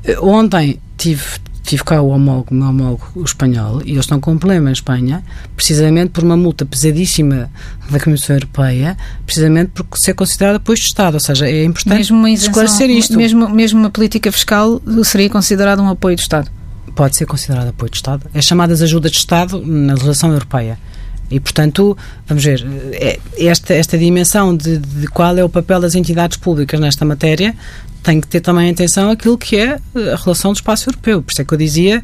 [0.03, 1.23] eh, ontem tive
[1.71, 4.73] tive cá o homólogo, meu homólogo o espanhol, e eles estão com um problema em
[4.73, 5.23] Espanha,
[5.55, 7.49] precisamente por uma multa pesadíssima
[7.89, 11.13] da Comissão Europeia, precisamente por ser considerada apoio de Estado.
[11.13, 13.15] Ou seja, é importante mesmo esclarecer isto.
[13.15, 16.51] Mesmo, mesmo uma política fiscal seria considerada um apoio de Estado?
[16.93, 18.29] Pode ser considerada apoio de Estado.
[18.33, 20.77] É chamadas ajudas de Estado na legislação europeia.
[21.31, 25.95] E, portanto, vamos ver, é, esta, esta dimensão de, de, qual é o papel das
[25.95, 27.55] entidades públicas nesta matéria
[28.03, 31.21] tem que ter também atenção aquilo que é a relação do espaço europeu.
[31.21, 32.03] Por isso é que eu dizia,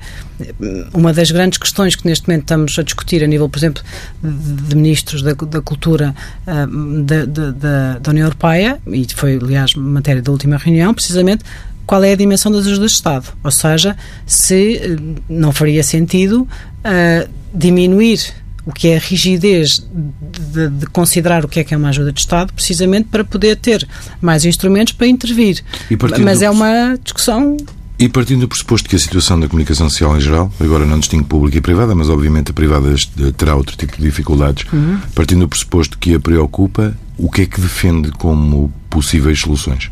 [0.94, 3.84] uma das grandes questões que neste momento estamos a discutir a nível, por exemplo,
[4.22, 6.14] de, ministros da, da cultura
[6.46, 11.44] da, da, da, União Europeia, e foi, aliás, matéria da última reunião, precisamente,
[11.88, 13.34] qual é a dimensão das ajudas de Estado.
[13.44, 18.20] Ou seja, se não faria sentido uh, diminuir
[18.68, 19.82] o que é a rigidez
[20.52, 23.56] de, de, considerar o que é que é uma ajuda de Estado, precisamente para poder
[23.56, 23.88] ter
[24.22, 25.64] mais instrumentos para intervir.
[26.22, 27.56] Mas é uma discussão
[28.00, 31.24] e partindo do pressuposto que a situação da comunicação social em geral, agora não distingue
[31.24, 32.94] pública e privada, mas obviamente a privada
[33.36, 35.00] terá outro tipo de dificuldades, uhum.
[35.16, 39.90] partindo do pressuposto que a preocupa, o que é que defende como possíveis soluções?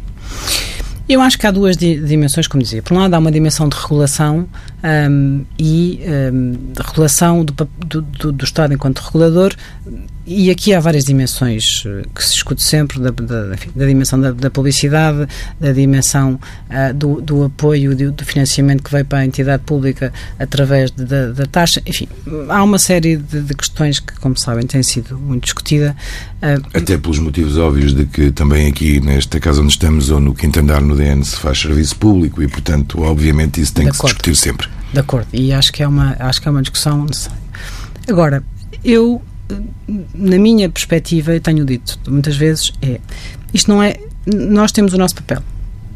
[1.07, 2.81] Eu acho que há duas dimensões, como dizia.
[2.81, 4.47] Por um lado, há uma dimensão de regulação
[4.83, 6.01] um, e
[6.33, 9.53] um, de regulação do, do, do, Estado enquanto regulador
[10.27, 14.19] e aqui há várias dimensões eh, que se discute sempre, da, da, enfim, da dimensão
[14.19, 15.27] da, da, publicidade,
[15.59, 20.11] da dimensão uh, do, do, apoio, do, do, financiamento que veio para a entidade pública
[20.39, 21.79] através da, da taxa.
[21.85, 22.07] Enfim,
[22.49, 25.95] há uma série de, de, questões que, como sabem, têm sido muito discutida.
[26.37, 30.33] Uh, Até pelos motivos óbvios de que também aqui, nesta casa onde estamos, ou no
[30.33, 34.03] quinto andar no DN, se faz serviço público e, portanto, obviamente isso tem que se
[34.03, 34.67] discutir sempre.
[34.91, 37.45] De acordo, e acho que é uma, acho que é uma discussão necessária.
[38.07, 38.43] Agora,
[38.83, 39.21] eu
[40.13, 42.99] na minha perspectiva, eu tenho dito muitas vezes, é
[43.53, 43.95] isto não é.
[44.25, 45.41] Nós temos o nosso papel,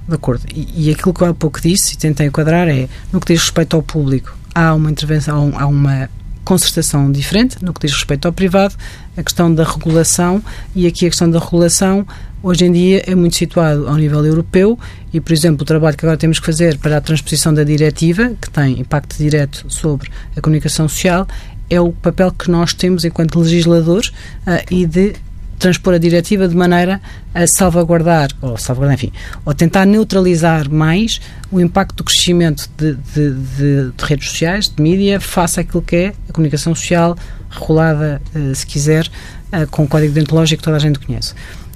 [0.08, 0.46] de acordo.
[0.54, 3.42] E, e aquilo que eu há pouco disse e tentei enquadrar é no que diz
[3.42, 6.10] respeito ao público, há uma intervenção, há uma
[6.46, 7.58] concertação diferente.
[7.64, 8.76] No que diz respeito ao privado,
[9.18, 10.42] a questão da regulação,
[10.76, 12.08] e aqui a questão da regulação,
[12.42, 14.78] hoje em dia, é muito situado ao nível europeu
[15.14, 18.32] e, por exemplo, o trabalho que agora temos que fazer para a transposição da diretiva,
[18.42, 21.28] que tem impacto direto sobre a comunicação social,
[21.70, 25.16] é o papel que nós temos enquanto legisladores uh, e de
[25.60, 27.02] transpor a diretiva de maneira
[27.34, 29.12] a salvaguardar, ou salvaguardar, enfim,
[29.46, 31.20] ou tentar neutralizar mais
[31.52, 35.96] o impacto do crescimento de, de, de, de redes sociais, de mídia, face àquilo que
[35.96, 37.16] é a comunicação social
[37.50, 41.34] regulada, uh, se quiser, uh, com o código deontológico que toda a gente conhece.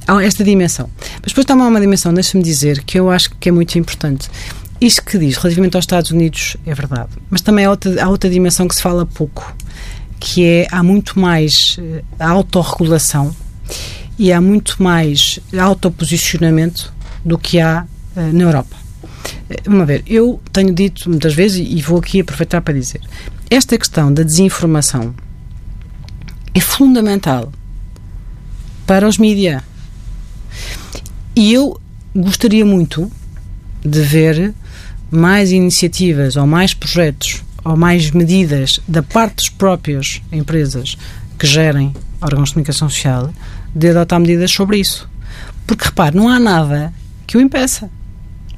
[0.08, 0.90] Há esta dimensão.
[1.22, 4.30] Mas depois também há uma dimensão, deixa-me dizer, que eu acho que é muito importante.
[4.82, 8.30] Isto que diz relativamente aos Estados Unidos é verdade, mas também há outra, há outra
[8.30, 9.56] dimensão que se fala pouco,
[10.24, 13.36] que é há muito mais uh, autorregulação
[14.18, 16.94] e há muito mais autoposicionamento
[17.26, 18.74] do que há uh, na Europa.
[19.50, 23.02] Uh, vamos ver, eu tenho dito muitas vezes e vou aqui aproveitar para dizer,
[23.50, 25.14] esta questão da desinformação
[26.56, 27.52] é fundamental
[28.88, 29.62] para os mídias.
[31.36, 31.78] E eu
[32.16, 33.12] gostaria muito
[33.84, 34.54] de ver
[35.12, 40.98] mais iniciativas ou mais projetos ou mais medidas da parte dos próprias empresas
[41.38, 43.34] que gerem órgãos de comunicação social
[43.76, 45.10] de adotar medidas sobre isso.
[45.66, 46.94] Porque, repare, não há nada
[47.26, 47.90] que o impeça.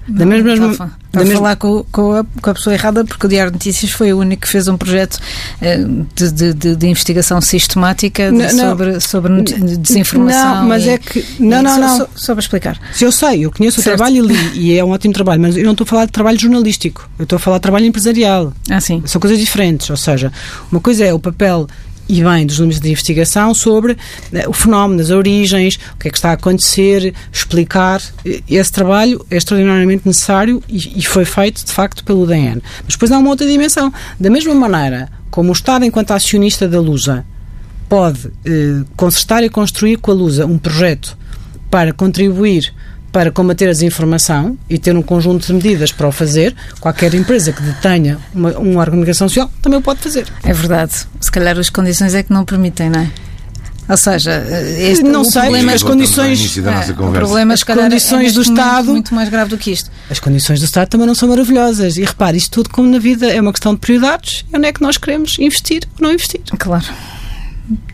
[0.07, 1.35] Da não, mesma, está, está da mesma...
[1.39, 4.19] falar com, com, a, com, a, pessoa errada, porque o Diário de Notícias foi o
[4.19, 9.41] único que fez um projeto uh, de, de, de, de, investigação sistemática não, sobre, sobre
[9.77, 10.55] desinformação.
[10.55, 11.25] Não, mas e, é que.
[11.39, 11.97] Não, não, não.
[11.97, 12.79] Só, só, para explicar.
[12.93, 13.95] Se eu sei, eu conheço certo.
[13.95, 16.05] o trabalho e li, e é um ótimo trabalho, mas eu não estou a falar
[16.05, 18.53] de trabalho jornalístico, eu estou a falar de trabalho empresarial.
[18.69, 19.01] Ah, sim.
[19.05, 19.89] São coisas diferentes.
[19.89, 20.31] Ou seja,
[20.71, 21.67] uma coisa é o papel
[22.07, 23.97] e vem dos números de investigação sobre
[24.31, 28.01] né, o fenómeno, as origens, o que é que está a acontecer, explicar.
[28.49, 32.61] Esse trabalho é extraordinariamente necessário e, e foi feito, de facto, pelo DN.
[32.83, 33.91] Mas depois há uma outra dimensão.
[34.19, 37.25] Da mesma maneira como o Estado, enquanto acionista da Lusa,
[37.89, 41.17] pode eh, consertar e construir com a Lusa um projeto
[41.69, 42.73] para contribuir
[43.15, 47.53] para combater a desinformação e ter um conjunto de medidas para o fazer, qualquer empresa
[47.53, 50.27] que detenha uma, uma organização social também o pode fazer.
[50.43, 50.91] É verdade.
[51.21, 53.09] Se calhar as condições é que não permitem, não é?
[53.87, 54.45] Ou seja,
[54.77, 59.15] este, não sei, problema, as condições, é, o problema, as condições é do Estado muito
[59.15, 59.89] mais grave do que isto.
[60.09, 61.95] As condições do Estado também não são maravilhosas.
[61.95, 64.43] E repare, isto tudo como na vida é uma questão de prioridades.
[64.51, 66.41] E onde é que nós queremos investir ou não investir?
[66.59, 66.83] Claro.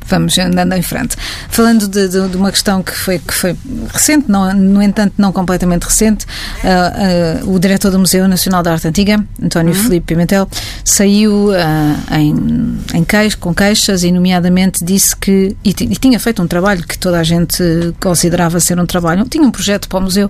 [0.08, 1.16] Vamos andando em frente.
[1.50, 3.56] Falando de, de, de, uma questão que foi, que foi
[3.92, 8.74] recente, não, no entanto não completamente recente, uh, uh, o diretor do Museu Nacional da
[8.74, 9.84] Arte Antiga, António uhum.
[9.84, 10.48] Filipe Pimentel,
[10.84, 16.42] saiu uh, em, em queix, com queixas e nomeadamente disse que, e, e, tinha feito
[16.42, 17.64] um trabalho que toda a gente
[18.00, 20.30] considerava ser um trabalho, tinha um projeto para o museu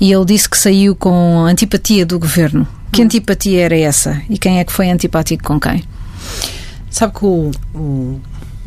[0.00, 2.66] e ele disse que saiu com antipatia do governo.
[2.90, 3.06] Que uhum.
[3.06, 4.20] antipatia era essa?
[4.28, 5.82] E quem é que foi antipático com quem?
[6.90, 8.20] Sabe que o, o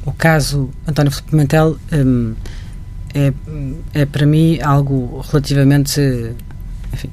[0.05, 2.35] o caso António Filipe Pimentel um,
[3.13, 3.33] é,
[3.93, 5.99] é para mim algo relativamente
[6.93, 7.09] enfim,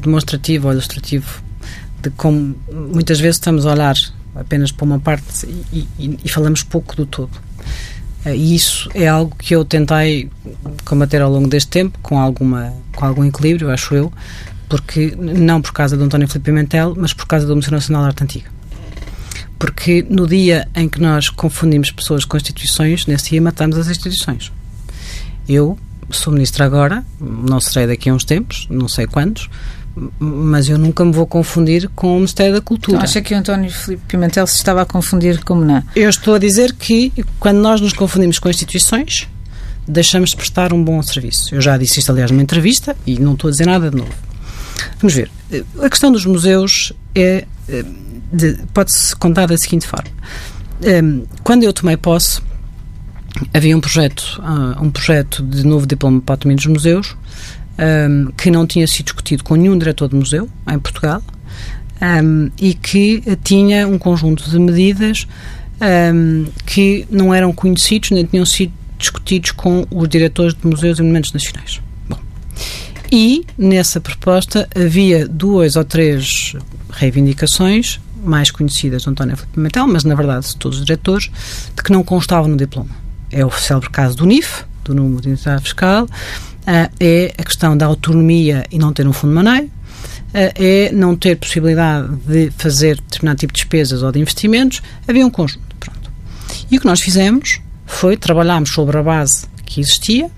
[0.00, 1.42] demonstrativo ou ilustrativo
[2.02, 3.96] de como muitas vezes estamos a olhar
[4.34, 7.30] apenas para uma parte e, e, e falamos pouco do todo.
[8.24, 10.30] Eh, e isso é algo que eu tentei
[10.84, 14.12] combater ao longo deste tempo, com, alguma, com algum equilíbrio, acho eu,
[14.68, 18.08] porque não por causa de António Filipe Pimentel, mas por causa do Museu Nacional de
[18.08, 18.59] Arte Antiga
[19.60, 24.50] porque no dia em que nós confundimos pessoas com instituições, nesse dia matamos as instituições.
[25.46, 25.78] Eu
[26.10, 29.50] sou ministra agora, não serei daqui a uns tempos, não sei quantos,
[30.18, 32.96] mas eu nunca me vou confundir com o Ministério da Cultura.
[32.96, 35.84] Então, acha que o António Filipe Pimentel se estava a confundir como não?
[35.94, 39.28] Eu estou a dizer que quando nós nos confundimos com instituições,
[39.86, 41.54] deixamos de prestar um bom serviço.
[41.54, 44.12] Eu já disse isto, aliás, numa entrevista e não estou a dizer nada de novo.
[44.98, 45.30] Vamos ver.
[45.82, 47.44] A questão dos museus é
[48.72, 50.10] pode-se contar da seguinte forma.
[50.82, 52.40] Um, quando eu tomei posse,
[53.52, 57.16] havia um projeto, uh, um projeto de novo diploma para a dos museus,
[57.78, 61.22] um, que não tinha sido discutido com nenhum diretor de museu em Portugal
[62.00, 65.26] um, e que tinha um conjunto de medidas
[66.66, 71.32] que não eram conhecidos nem tinham sido discutidos com os diretores de museus e monumentos
[71.32, 71.80] nacionais.
[72.06, 72.18] Bom,
[73.10, 76.54] e nessa proposta havia duas ou três
[76.92, 81.30] reivindicações mais conhecidas do António Filipe Pimentel, mas na verdade de todos os diretores,
[81.74, 82.90] de que não constavam no diploma.
[83.30, 87.76] É o célebre caso do NIF, do número de identidade fiscal, uh, é a questão
[87.76, 89.70] da autonomia e não ter um fundo de uh,
[90.32, 95.30] é não ter possibilidade de fazer determinado tipo de despesas ou de investimentos, havia um
[95.30, 95.76] conjunto.
[95.78, 96.10] Pronto.
[96.70, 100.30] E o que nós fizemos foi trabalharmos sobre a base que existia,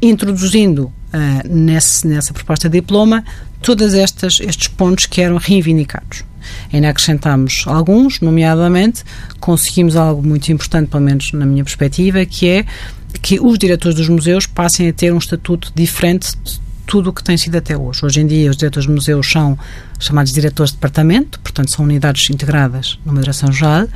[0.00, 3.24] introduzindo uh, nesse, nessa proposta de diploma
[3.62, 6.24] todos estes pontos que eram reivindicados.
[6.70, 9.02] Ainda acrescentamos alguns, nomeadamente,
[9.40, 12.66] conseguimos algo muito importante, pelo menos na minha perspectiva, que é
[13.22, 17.24] que os diretores dos museus passem a ter um estatuto diferente de tudo o que
[17.24, 18.04] tem sido até hoje.
[18.04, 19.58] Hoje em dia, os diretores de museus são
[19.98, 23.88] chamados diretores de departamento, portanto, são unidades integradas numa direção-geral,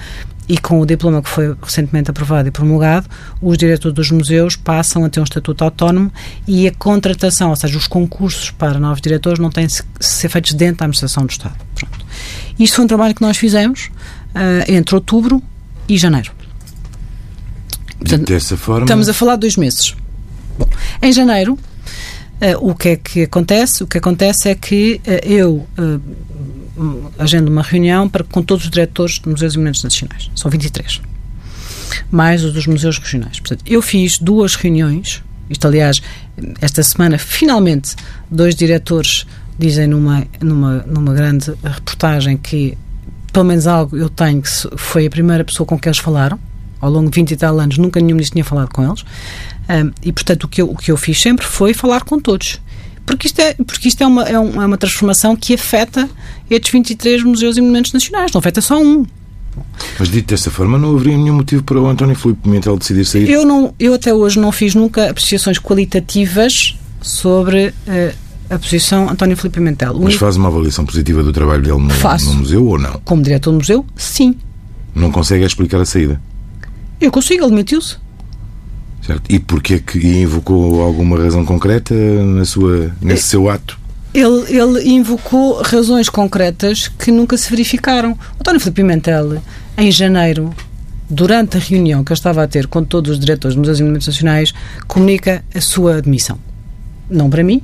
[0.48, 3.06] e com o diploma que foi recentemente aprovado e promulgado,
[3.40, 6.10] os diretores dos museus passam a ter um estatuto autónomo
[6.46, 10.54] e a contratação, ou seja, os concursos para novos diretores não têm de ser feitos
[10.54, 11.56] dentro da administração do Estado.
[11.74, 12.06] Pronto.
[12.58, 13.90] Isto foi um trabalho que nós fizemos
[14.34, 15.42] uh, entre outubro
[15.88, 16.32] e janeiro.
[17.98, 18.84] Portanto, dessa forma...
[18.84, 19.94] Estamos a falar de dois meses.
[20.58, 20.68] Bom,
[21.02, 21.58] em janeiro,
[22.40, 23.82] Uh, o que é que acontece?
[23.82, 25.66] O que acontece é que uh, eu
[27.18, 30.30] agendo uma reunião para, com todos os diretores de museus e monumentos nacionais.
[30.34, 31.00] São 23.
[32.10, 33.40] Mais os dos museus regionais.
[33.40, 35.22] Portanto, eu fiz duas reuniões.
[35.50, 36.02] Isto, aliás,
[36.60, 37.96] esta semana, finalmente,
[38.30, 39.26] dois diretores
[39.58, 42.76] dizem numa, numa, numa grande reportagem que,
[43.32, 46.38] pelo menos algo eu tenho, que foi a primeira pessoa com quem eles falaram.
[46.80, 49.02] Ao longo de 20 e tal anos, nunca nenhum ministro tinha falado com eles.
[49.68, 52.60] Um, e, portanto, o que, eu, o que eu fiz sempre foi falar com todos.
[53.08, 56.06] Porque isto é, porque isto é, uma, é, um, é uma transformação que afeta
[56.50, 59.06] estes 23 museus e monumentos nacionais, não afeta só um.
[59.98, 63.30] Mas dito dessa forma, não haveria nenhum motivo para o António Filipe Pimentel decidir sair?
[63.30, 68.14] Eu, não, eu até hoje não fiz nunca apreciações qualitativas sobre uh,
[68.50, 69.98] a posição António Filipe Pimentel.
[69.98, 73.00] Mas faz uma avaliação positiva do trabalho dele no, no museu ou não?
[73.06, 74.36] Como diretor do museu, sim.
[74.94, 76.20] Não consegue explicar a saída?
[77.00, 77.96] Eu consigo, ele demitiu-se.
[79.08, 79.32] Certo.
[79.32, 83.80] E porquê que invocou alguma razão concreta na sua, nesse seu ato?
[84.12, 88.18] Ele, ele invocou razões concretas que nunca se verificaram.
[88.38, 89.42] António Filipe Pimentel,
[89.78, 90.54] em janeiro,
[91.08, 93.82] durante a reunião que eu estava a ter com todos os diretores dos Museus e
[93.82, 94.52] Monumentos Nacionais,
[94.86, 96.38] comunica a sua admissão.
[97.08, 97.62] Não para mim,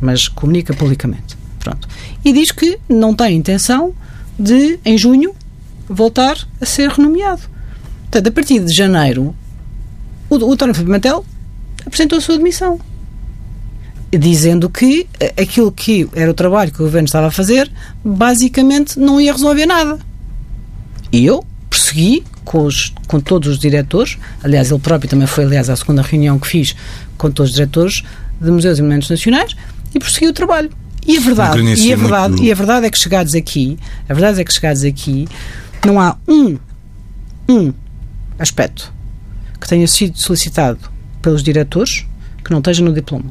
[0.00, 1.36] mas comunica publicamente.
[1.58, 1.86] Pronto.
[2.24, 3.92] E diz que não tem intenção
[4.38, 5.34] de, em junho,
[5.86, 7.42] voltar a ser renomeado.
[8.04, 9.34] Portanto, a partir de janeiro,
[10.30, 11.24] o, o António Pimentel
[11.84, 12.78] apresentou a sua demissão
[14.16, 17.70] dizendo que eh, aquilo que era o trabalho que o governo estava a fazer
[18.02, 19.98] basicamente não ia resolver nada.
[21.12, 25.68] E eu persegui com, os, com todos os diretores, aliás, ele próprio também foi, aliás,
[25.68, 26.74] à segunda reunião que fiz
[27.18, 28.02] com todos os diretores
[28.40, 29.54] de museus e monumentos nacionais
[29.94, 30.70] e persegui o trabalho.
[31.06, 32.44] E a verdade, e a verdade, muito...
[32.44, 35.26] e a verdade é que chegados aqui, a verdade é que chegados aqui,
[35.84, 36.58] não há um,
[37.48, 37.72] um
[38.38, 38.92] aspecto
[39.68, 40.78] que tenha sido solicitado
[41.20, 42.06] pelos diretores
[42.42, 43.26] que não esteja no diploma.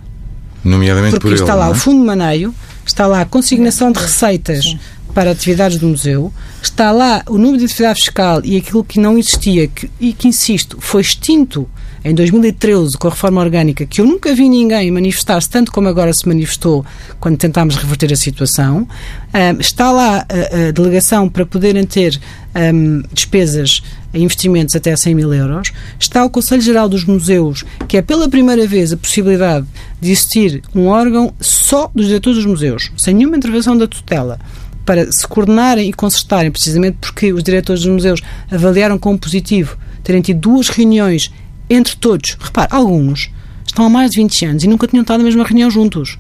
[0.64, 1.80] Nomeadamente Porque por está ele, lá não o é?
[1.80, 4.78] fundo de maneio, está lá a consignação de receitas
[5.16, 6.32] para atividades do museu,
[6.62, 10.28] está lá o número de atividade fiscal e aquilo que não existia que, e que,
[10.28, 11.68] insisto, foi extinto
[12.10, 16.14] em 2013 com a reforma orgânica, que eu nunca vi ninguém manifestar-se tanto como agora
[16.14, 16.86] se manifestou
[17.20, 18.88] quando tentámos reverter a situação.
[19.34, 22.20] Ahm, está lá a, a delegação para poderem ter
[22.56, 23.84] ahm, despesas
[24.14, 25.72] em investimentos até 100 mil euros.
[26.00, 29.68] Está o Conselho Geral dos Museus, que é pela primeira vez a possibilidade
[30.00, 34.40] de existir um órgão só dos diretores dos museus, sem nenhuma intervenção da tutela,
[34.86, 39.78] para se coordenarem e consertarem, precisamente porque os diretores dos museus avaliaram como positivo
[40.08, 41.30] terem tido duas reuniões
[41.70, 42.38] entre todos.
[42.40, 43.30] Repare, alguns
[43.66, 46.18] estão há mais de 20 anos e nunca tinham estado na mesma reunião juntos.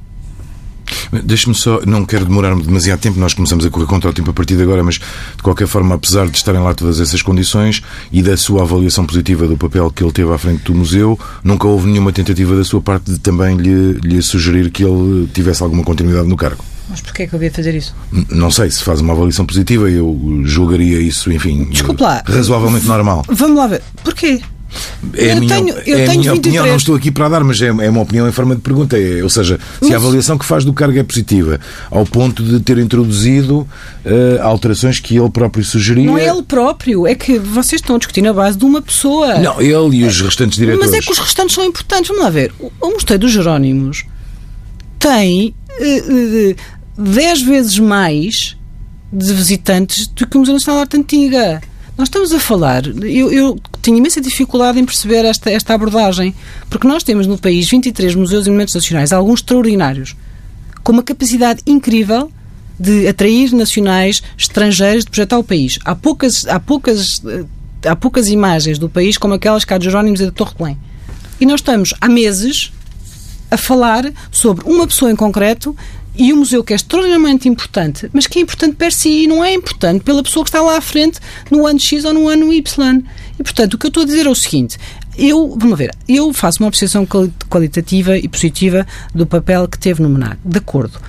[1.23, 4.33] Deixe-me só, não quero demorar-me demasiado tempo, nós começamos a correr contra o tempo a
[4.33, 7.81] partir de agora, mas de qualquer forma, apesar de estarem lá todas essas condições
[8.11, 11.67] e da sua avaliação positiva do papel que ele teve à frente do museu, nunca
[11.67, 15.83] houve nenhuma tentativa da sua parte de também lhe, lhe sugerir que ele tivesse alguma
[15.83, 16.63] continuidade no cargo.
[16.89, 17.93] Mas porquê é que eu devia fazer isso?
[18.29, 22.23] Não sei, se faz uma avaliação positiva, eu julgaria isso, enfim, Desculpe lá.
[22.25, 23.25] razoavelmente normal.
[23.27, 23.81] Vamos lá ver.
[24.03, 24.41] Porquê?
[25.13, 26.37] É a Eu minha, tenho- eu é tenho minha 23.
[26.37, 28.97] opinião, não estou aqui para dar, mas é, é uma opinião em forma de pergunta.
[28.99, 31.59] É, ou seja, se a avaliação que faz do cargo é positiva,
[31.89, 33.67] ao ponto de ter introduzido
[34.05, 36.05] eh, alterações que ele próprio sugeria.
[36.05, 39.39] Não é ele próprio, é que vocês estão a discutir na base de uma pessoa.
[39.39, 40.89] Não, ele e os restantes diretores.
[40.91, 42.07] Mas é que os restantes são importantes.
[42.09, 42.51] Vamos lá ver.
[42.59, 44.03] O Mosteiro dos Jerónimos
[44.99, 46.03] tem eh,
[46.51, 46.55] eh,
[46.97, 48.57] 10 vezes mais
[49.13, 51.61] de visitantes do que o Museu Nacional de Arte Antiga.
[51.97, 56.35] Nós estamos a falar, eu, eu tenho imensa dificuldade em perceber esta, esta abordagem,
[56.69, 60.15] porque nós temos no país 23 museus e monumentos nacionais, alguns extraordinários,
[60.83, 62.31] com uma capacidade incrível
[62.79, 65.79] de atrair nacionais estrangeiros, de projetar o país.
[65.83, 67.19] Há poucas, há poucas,
[67.83, 70.77] há poucas imagens do país como aquelas cá de Jerónimos e da Torre de Belém.
[71.41, 72.71] E nós estamos há meses
[73.49, 75.75] a falar sobre uma pessoa em concreto
[76.17, 79.43] e um museu que é extraordinariamente importante, mas que é importante per si e não
[79.43, 81.19] é importante pela pessoa que está lá à frente
[81.51, 83.03] no ano X ou no ano Y.
[83.39, 84.77] E, portanto, o que eu estou a dizer é o seguinte.
[85.17, 90.01] Eu, vamos ver, eu faço uma apreciação quali- qualitativa e positiva do papel que teve
[90.01, 90.99] no MENAG, de acordo.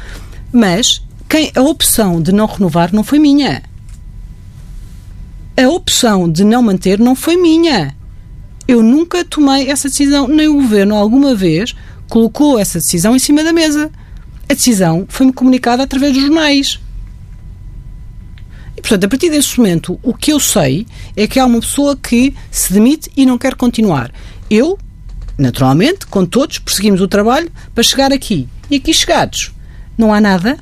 [0.53, 3.63] Mas quem, a opção de não renovar não foi minha.
[5.57, 7.95] A opção de não manter não foi minha.
[8.67, 11.75] Eu nunca tomei essa decisão, nem o governo alguma vez
[12.09, 13.91] colocou essa decisão em cima da mesa.
[14.49, 16.81] A decisão foi-me comunicada através dos jornais.
[18.77, 21.97] E, portanto, a partir desse momento, o que eu sei é que há uma pessoa
[21.97, 24.11] que se demite e não quer continuar.
[24.49, 24.79] Eu,
[25.37, 28.49] naturalmente, com todos, perseguimos o trabalho para chegar aqui.
[28.71, 29.53] E aqui chegados,
[29.99, 30.59] não há nada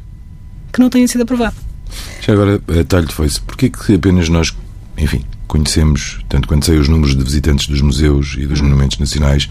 [0.73, 1.57] que não tenha sido aprovado.
[2.21, 4.53] Já agora, a talho de foice, porquê que apenas nós,
[4.99, 9.49] enfim, conhecemos, tanto quanto sei, os números de visitantes dos museus e dos monumentos nacionais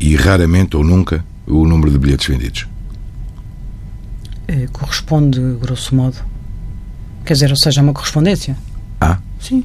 [0.00, 2.66] e raramente ou nunca o número de bilhetes vendidos?
[4.48, 6.16] Eh, corresponde, grosso modo.
[7.24, 8.56] Quer dizer, ou seja, é uma correspondência.
[9.00, 9.18] Ah?
[9.40, 9.64] Sim.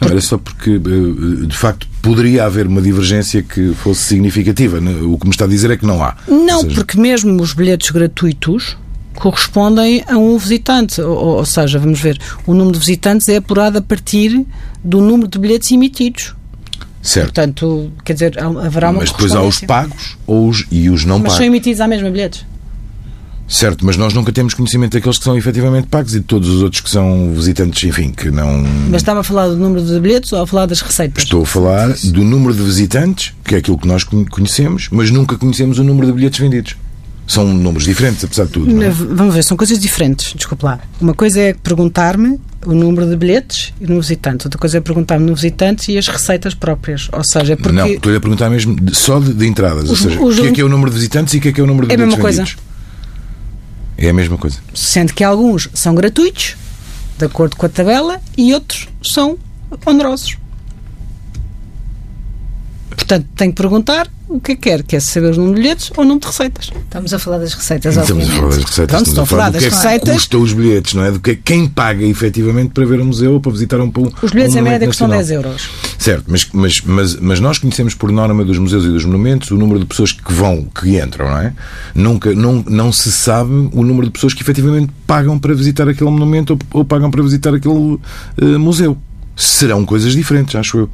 [0.00, 4.80] Não, era só porque, eh, de facto, poderia haver uma divergência que fosse significativa.
[4.80, 4.92] né?
[5.02, 6.16] O que me está a dizer é que não há.
[6.28, 8.76] Não, seja, porque mesmo os bilhetes gratuitos
[9.14, 11.00] correspondem a um visitante.
[11.00, 14.44] Ou, ou seja, vamos ver, o número de visitantes é apurado a partir
[14.82, 16.34] do número de bilhetes emitidos.
[17.02, 17.26] Certo.
[17.26, 21.18] Portanto, quer dizer, haverá uma Mas depois há os pagos ou os, e os não
[21.18, 21.46] Mas são pagos.
[21.46, 22.44] emitidos à mesma bilhetes.
[23.48, 26.62] Certo, mas nós nunca temos conhecimento daqueles que são efetivamente pagos e de todos os
[26.62, 28.62] outros que são visitantes, enfim, que não.
[28.90, 31.24] Mas estava a falar do número de bilhetes ou a falar das receitas?
[31.24, 35.10] Estou a falar do número de visitantes, que é aquilo que nós conhe- conhecemos, mas
[35.10, 36.76] nunca conhecemos o número de bilhetes vendidos.
[37.26, 38.82] São números diferentes, apesar de tudo.
[38.82, 38.88] é?
[38.90, 40.32] Vamos ver, são coisas diferentes.
[40.34, 40.78] Desculpe lá.
[41.00, 44.46] Uma coisa é perguntar-me o número de bilhetes e no visitante.
[44.46, 47.08] Outra coisa é perguntar-me no visitante e as receitas próprias.
[47.12, 47.72] Ou seja, é porque.
[47.72, 49.84] Não, estou-lhe a perguntar mesmo só de, de entradas.
[49.90, 51.48] Os- ou seja, o que é que é o número de visitantes e o que
[51.48, 52.67] é que é o número de É a bilhetes mesma coisa.
[53.98, 54.60] É a mesma coisa.
[54.72, 56.56] Sendo que alguns são gratuitos,
[57.18, 59.36] de acordo com a tabela, e outros são
[59.84, 60.38] onerosos.
[63.08, 64.82] Portanto, tenho que perguntar o que é que quer.
[64.82, 66.70] Quer saber os números de bilhetes ou o número de receitas?
[66.76, 68.36] Estamos a falar das receitas, Estamos a obviamente.
[68.38, 70.14] falar das receitas, Pronto, estamos a falar das que é que receitas.
[70.14, 71.10] custa os bilhetes, não é?
[71.10, 74.12] Do que é quem paga efetivamente para ver um museu ou para visitar um, um
[74.20, 75.42] Os bilhetes um em média custam nacional.
[75.52, 75.70] 10 euros.
[75.98, 79.56] Certo, mas, mas, mas, mas nós conhecemos por norma dos museus e dos monumentos o
[79.56, 81.54] número de pessoas que vão, que entram, não é?
[81.94, 86.10] Nunca, não, não se sabe o número de pessoas que efetivamente pagam para visitar aquele
[86.10, 87.98] monumento ou, ou pagam para visitar aquele
[88.36, 88.98] eh, museu.
[89.34, 90.90] Serão coisas diferentes, acho eu.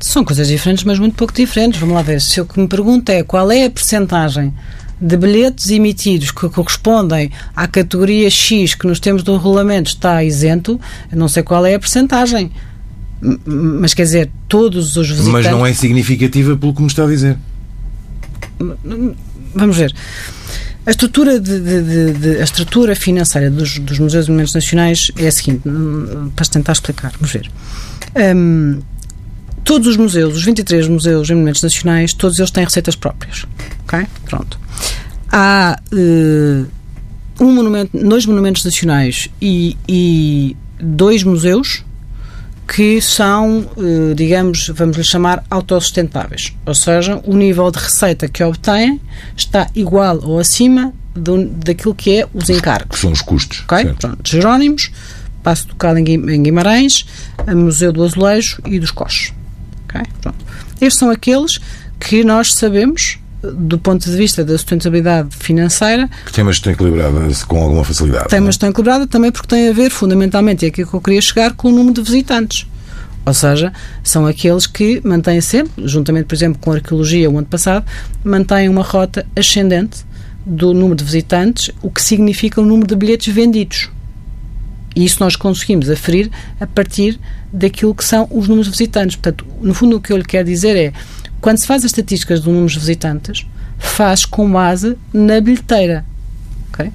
[0.00, 1.80] São coisas diferentes, mas muito pouco diferentes.
[1.80, 2.20] Vamos lá ver.
[2.20, 4.52] Se o que me pergunta é qual é a percentagem
[5.00, 10.80] de bilhetes emitidos que correspondem à categoria X que nos temos do regulamento está isento,
[11.12, 12.50] não sei qual é a percentagem.
[13.44, 15.32] Mas quer dizer, todos os visitantes.
[15.32, 17.38] Mas não é significativa pelo que me está a dizer.
[19.54, 19.94] Vamos ver.
[20.86, 25.28] A estrutura, de, de, de, a estrutura financeira dos, dos Museus e Monumentos Nacionais é
[25.28, 25.62] a seguinte,
[26.36, 27.50] para tentar explicar, vamos ver.
[28.36, 28.80] Um,
[29.64, 33.46] todos os museus, os 23 museus e monumentos nacionais, todos eles têm receitas próprias.
[33.84, 34.06] Ok?
[34.26, 34.60] Pronto.
[35.32, 36.66] Há uh,
[37.40, 41.82] um monumento, dois monumentos nacionais e, e dois museus
[42.66, 46.54] que são, uh, digamos, vamos lhe chamar autossustentáveis.
[46.64, 49.00] Ou seja, o nível de receita que obtêm
[49.36, 52.96] está igual ou acima do, daquilo que é os encargos.
[52.96, 53.64] Que são os custos.
[53.64, 53.92] Ok?
[53.98, 54.18] Pronto.
[54.24, 54.90] Jerónimos,
[55.42, 57.04] Passo Tocado em Guimarães,
[57.54, 59.32] Museu do Azulejo e dos Coches.
[59.94, 60.12] Okay?
[60.20, 60.44] Pronto.
[60.80, 61.60] Estes são aqueles
[62.00, 66.08] que nós sabemos do ponto de vista da sustentabilidade financeira.
[66.24, 68.28] Que tem uma gestão equilibrada com alguma facilidade.
[68.28, 68.52] Tem uma é?
[68.52, 71.52] gestão equilibrada também porque tem a ver, fundamentalmente, e é aqui que eu queria chegar,
[71.52, 72.66] com o número de visitantes.
[73.26, 73.72] Ou seja,
[74.02, 77.84] são aqueles que mantêm sempre, juntamente, por exemplo, com a arqueologia o ano passado,
[78.22, 80.04] mantêm uma rota ascendente
[80.44, 83.88] do número de visitantes, o que significa o número de bilhetes vendidos.
[84.94, 86.30] E isso nós conseguimos aferir
[86.60, 87.18] a partir
[87.52, 89.16] daquilo que são os números de visitantes.
[89.16, 90.92] Portanto, no fundo, o que eu lhe quero dizer é
[91.40, 93.46] quando se faz as estatísticas do número de visitantes,
[93.78, 96.04] faz com base na bilheteira.
[96.72, 96.90] Okay?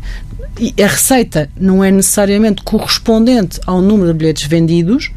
[0.59, 5.11] E a receita não é necessariamente correspondente ao número de bilhetes vendidos,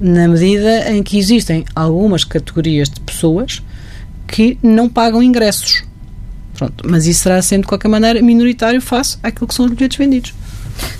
[0.00, 3.62] na medida em que existem algumas categorias de pessoas
[4.26, 5.84] que não pagam ingressos.
[6.54, 9.96] Pronto, mas isso será sendo de qualquer maneira minoritário face àquilo que são os bilhetes
[9.96, 10.34] vendidos.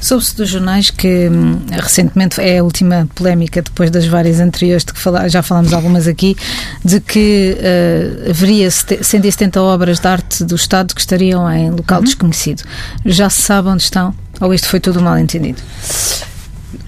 [0.01, 4.93] Soube-se dos jornais que hum, recentemente é a última polémica depois das várias anteriores de
[4.93, 6.37] que fala, já falámos algumas aqui,
[6.85, 12.05] de que uh, haveria 170 obras de arte do Estado que estariam em local uhum.
[12.05, 12.63] desconhecido.
[13.05, 14.15] Já se sabe onde estão?
[14.41, 15.61] Ou isto foi tudo mal entendido?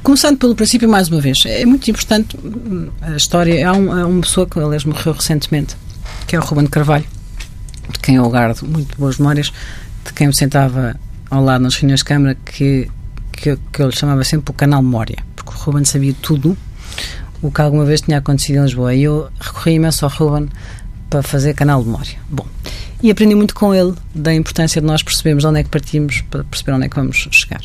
[0.02, 3.68] Começando pelo princípio, mais uma vez, é muito importante hum, a história.
[3.68, 5.76] Há, um, há uma pessoa que, aliás, morreu recentemente,
[6.26, 7.04] que é o Ruben de Carvalho,
[7.90, 9.52] de quem eu guardo muito boas memórias,
[10.04, 10.98] de quem me sentava
[11.30, 12.90] ao lado nas reuniões de Câmara que,
[13.32, 16.56] que, que eu lhe chamava sempre o canal Memória, porque o Ruben sabia tudo
[17.42, 18.94] o que alguma vez tinha acontecido em Lisboa.
[18.94, 20.48] E eu recorri imenso ao Ruben
[21.10, 22.18] para fazer canal de memória.
[22.28, 22.46] Bom,
[23.02, 26.22] e aprendi muito com ele da importância de nós percebermos de onde é que partimos
[26.22, 27.60] para perceber onde é que vamos chegar.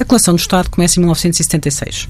[0.00, 2.08] A coleção do Estado começa em 1976.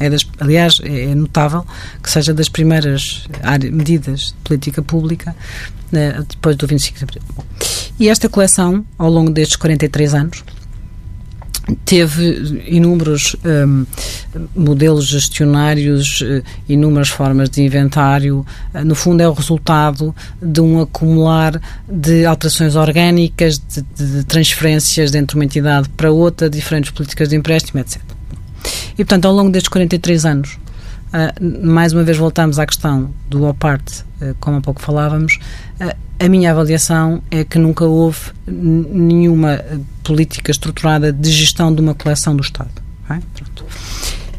[0.00, 1.66] É das, aliás, é notável
[2.02, 3.26] que seja das primeiras
[3.72, 5.34] medidas de política pública
[5.90, 7.22] né, depois do 25 de Abril.
[7.34, 7.44] Bom,
[7.98, 10.44] e esta coleção, ao longo destes 43 anos,
[11.84, 13.84] teve inúmeros um,
[14.54, 18.46] modelos gestionários, uh, inúmeras formas de inventário.
[18.74, 25.10] Uh, no fundo, é o resultado de um acumular de alterações orgânicas, de, de, transferências
[25.10, 28.00] de entre uma entidade para outra, diferentes políticas de empréstimo, etc.
[28.98, 30.58] E, portanto, ao longo destes 43 anos,
[31.12, 34.04] uh, mais uma vez voltamos à questão do OPART,
[34.40, 35.38] como há pouco falávamos,
[36.20, 39.62] a minha avaliação é que nunca houve nenhuma
[40.02, 42.70] política estruturada de gestão de uma coleção do Estado.
[43.08, 43.20] É?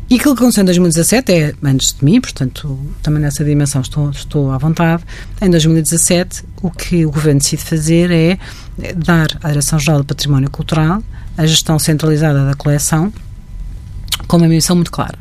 [0.09, 4.09] E aquilo que aconteceu em 2017 é antes de mim, portanto, também nessa dimensão estou,
[4.09, 5.03] estou à vontade.
[5.39, 8.37] Em 2017, o que o Governo decide fazer é
[8.95, 11.03] dar à Direção-Geral do Património Cultural
[11.37, 13.13] a gestão centralizada da coleção
[14.29, 15.17] com uma missão muito clara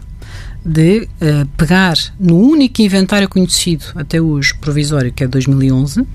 [0.64, 6.06] de uh, pegar no único inventário conhecido até hoje provisório, que é 2011,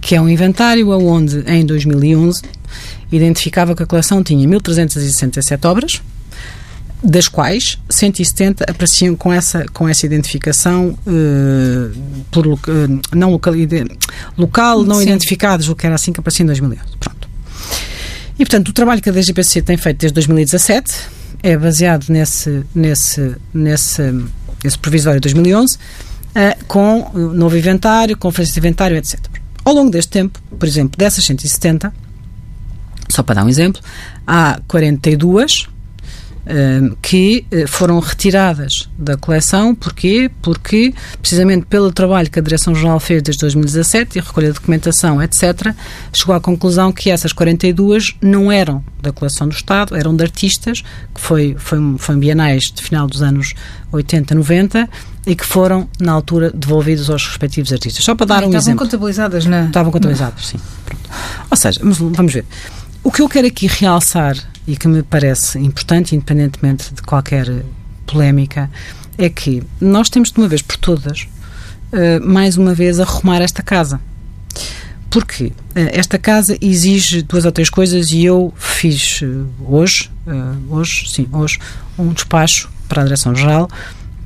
[0.00, 2.42] que é um inventário onde, em 2011,
[3.12, 6.02] identificava que a coleção tinha 1.367 obras,
[7.00, 11.98] das quais 170 apareciam com essa, com essa identificação uh,
[12.32, 12.58] por uh,
[13.14, 13.54] não local,
[14.36, 15.02] local não Sim.
[15.04, 16.82] identificados, o que era assim que aparecia em 2011.
[16.98, 17.28] Pronto.
[18.36, 23.36] E, portanto, o trabalho que a DGPC tem feito desde 2017 é baseado nesse, nesse,
[23.52, 24.24] nesse,
[24.62, 29.20] nesse provisório de 2011, uh, com novo inventário, conferência de inventário, etc.
[29.64, 31.92] Ao longo deste tempo, por exemplo, dessas 170,
[33.08, 33.80] só para dar um exemplo,
[34.26, 35.77] há 42 Ehm,
[37.02, 39.74] que eh, foram retiradas da coleção.
[39.74, 40.30] Porquê?
[40.40, 45.74] Porque, precisamente pelo trabalho que a Direção-Geral fez desde 2017 e recolha de documentação, etc.,
[46.12, 50.82] chegou à conclusão que essas 42 não eram da coleção do Estado, eram de artistas,
[51.14, 53.52] que foi, foi, foi em bienais de final dos anos
[53.92, 54.88] 80, 90,
[55.26, 58.02] e que foram, na altura, devolvidos aos respectivos artistas.
[58.02, 58.84] Só para dar ah, um estavam exemplo.
[58.84, 59.66] Estavam contabilizadas, não é?
[59.66, 60.58] Estavam contabilizadas, sim.
[60.86, 61.10] Pronto.
[61.50, 62.46] Ou seja, vamos ver.
[63.04, 64.36] O que eu quero aqui realçar
[64.68, 67.64] e que me parece importante, independentemente de qualquer
[68.06, 68.70] polémica,
[69.16, 73.62] é que nós temos de uma vez por todas, uh, mais uma vez, arrumar esta
[73.62, 73.98] casa.
[75.08, 80.10] Porque uh, esta casa exige duas ou três coisas e eu fiz uh, hoje,
[80.68, 81.58] hoje, sim, hoje,
[81.98, 83.70] um despacho para a Direção-Geral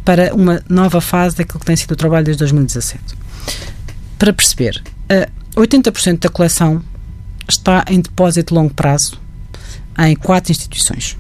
[0.05, 3.01] para uma nova fase daquilo que tem sido o trabalho desde 2017.
[4.19, 6.83] Para perceber, uh, 80% da coleção
[7.49, 9.22] está em depósito de longo prazo
[9.99, 11.17] em quatro instituições.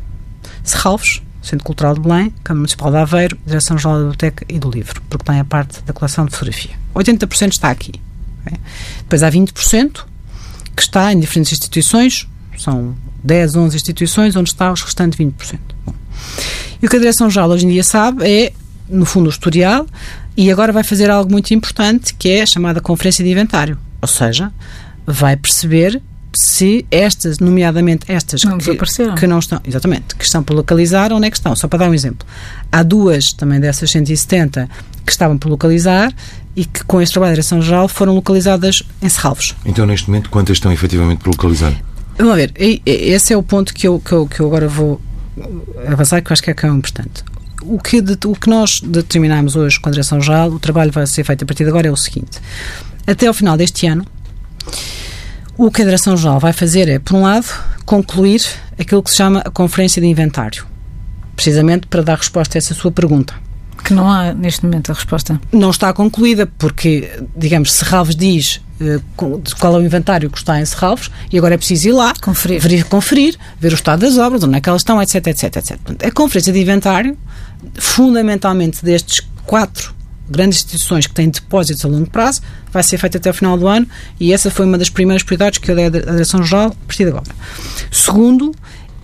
[0.64, 5.02] Serralves, Centro Cultural de Belém, Câmara Municipal de Aveiro, Direção-Geral da Biblioteca e do Livro,
[5.08, 6.72] porque tem a parte da coleção de fotografia.
[6.94, 7.92] 80% está aqui.
[8.46, 8.58] Okay?
[8.98, 10.04] Depois há 20%
[10.74, 12.94] que está em diferentes instituições, são
[13.24, 15.58] 10, 11 instituições, onde está os restantes 20%.
[15.84, 15.94] Bom.
[16.80, 18.52] E o que a Direção-Geral hoje em dia sabe é,
[18.88, 19.86] no fundo, o historial,
[20.36, 23.78] e agora vai fazer algo muito importante, que é a chamada Conferência de Inventário.
[24.00, 24.52] Ou seja,
[25.06, 26.00] vai perceber
[26.34, 28.76] se estas, nomeadamente estas não que,
[29.18, 31.54] que, não estão, exatamente, que estão por localizar, onde é que estão?
[31.54, 32.26] Só para dar um exemplo.
[32.70, 34.68] Há duas também dessas 170
[35.04, 36.12] que estavam por localizar
[36.56, 39.54] e que com este trabalho de direção-geral foram localizadas em Serralvos.
[39.64, 41.72] Então, neste momento, quantas estão efetivamente por localizar?
[42.16, 45.00] Vamos ver, esse é o ponto que eu, que eu, que eu agora vou
[45.86, 47.24] avançar, que eu acho que é, que é importante.
[47.62, 51.24] O que, de, o que nós determinamos hoje com a direção-geral, o trabalho vai ser
[51.24, 52.40] feito a partir de agora, é o seguinte.
[53.06, 54.06] Até ao final deste ano,
[55.66, 57.46] o que a Direção-Geral vai fazer é, por um lado,
[57.86, 58.42] concluir
[58.76, 60.66] aquilo que se chama a Conferência de Inventário,
[61.36, 63.32] precisamente para dar resposta a essa sua pergunta.
[63.84, 65.40] Que não há neste momento a resposta.
[65.52, 70.64] Não está concluída, porque, digamos, Serralves diz uh, qual é o inventário que está em
[70.64, 72.60] Serralves e agora é preciso ir lá, conferir.
[72.60, 75.76] Ver, conferir, ver o estado das obras, onde é que elas estão, etc, etc, etc.
[75.78, 77.16] Portanto, a conferência de inventário,
[77.78, 79.94] fundamentalmente destes quatro
[80.32, 82.40] grandes instituições que têm depósitos a longo prazo,
[82.72, 83.86] vai ser feita até o final do ano
[84.18, 87.10] e essa foi uma das primeiras prioridades que eu dei à Direção-Geral a partir de
[87.10, 87.26] agora.
[87.90, 88.52] Segundo,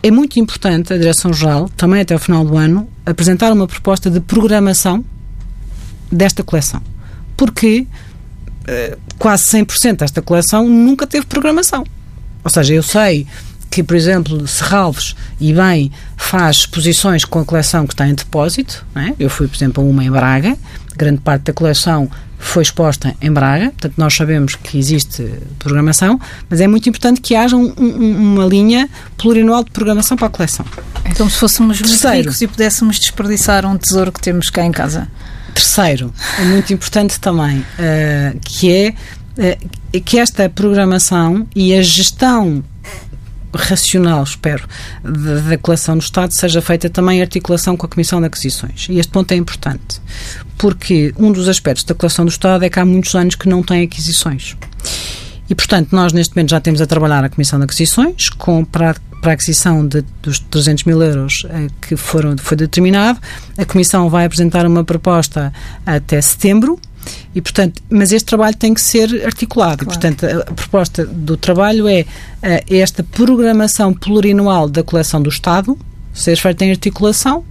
[0.03, 4.21] é muito importante a Direção-Geral, também até o final do ano, apresentar uma proposta de
[4.21, 5.05] programação
[6.11, 6.83] desta coleção.
[7.37, 7.87] Porque
[8.63, 11.85] uh, quase 100% desta coleção nunca teve programação.
[12.45, 13.27] Ou seja, eu sei
[13.71, 18.87] que, por exemplo, Serralves e bem faz exposições com a coleção que está em depósito.
[18.95, 19.15] É?
[19.19, 20.57] Eu fui, por exemplo, a uma em Braga,
[20.99, 25.29] grande parte da coleção foi exposta em Braga, portanto nós sabemos que existe
[25.59, 30.29] programação, mas é muito importante que haja um, um, uma linha plurianual de programação para
[30.29, 30.65] a coleção.
[31.05, 34.73] É como se fôssemos muito ricos e pudéssemos desperdiçar um tesouro que temos cá em
[34.73, 35.09] casa.
[35.55, 38.95] Terceiro, é muito importante também, uh, que é
[39.39, 42.63] uh, que esta programação e a gestão
[43.55, 44.67] racional, espero,
[45.03, 48.87] da, coleção do Estado seja feita também articulação com a Comissão de Aquisições.
[48.89, 50.01] E este ponto é importante,
[50.57, 53.63] porque um dos aspectos da coleção do Estado é que há muitos anos que não
[53.63, 54.57] tem aquisições.
[55.49, 58.95] E, portanto, nós neste momento já temos a trabalhar a Comissão de Aquisições com, para,
[59.23, 63.19] para a aquisição de, dos 300 mil euros eh, que foram, foi determinado.
[63.57, 65.51] A Comissão vai apresentar uma proposta
[65.87, 66.79] até setembro
[67.35, 69.85] e, portanto, mas este trabalho tem que ser articulado.
[69.85, 69.99] Claro.
[69.99, 75.79] E, portanto, a proposta do trabalho é uh, esta programação plurianual da coleção do Estado
[76.13, 77.45] ser feita em articulação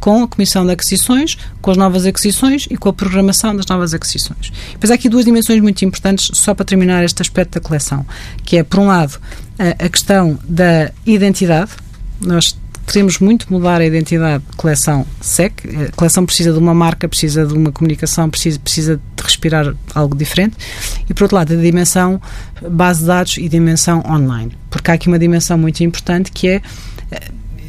[0.00, 3.94] com a Comissão de Aquisições, com as novas aquisições e com a programação das novas
[3.94, 4.52] aquisições.
[4.72, 8.04] Depois há aqui duas dimensões muito importantes, só para terminar este aspecto da coleção,
[8.44, 9.18] que é, por um lado,
[9.58, 11.70] a, a questão da identidade.
[12.20, 12.54] Nós
[12.86, 15.52] queremos muito mudar a identidade de coleção SEC.
[15.88, 20.16] A coleção precisa de uma marca, precisa de uma comunicação, precisa, precisa de respirar algo
[20.16, 20.56] diferente.
[21.08, 22.20] E, por outro lado, a dimensão
[22.70, 24.52] base de dados e dimensão online.
[24.70, 26.62] Porque há aqui uma dimensão muito importante que é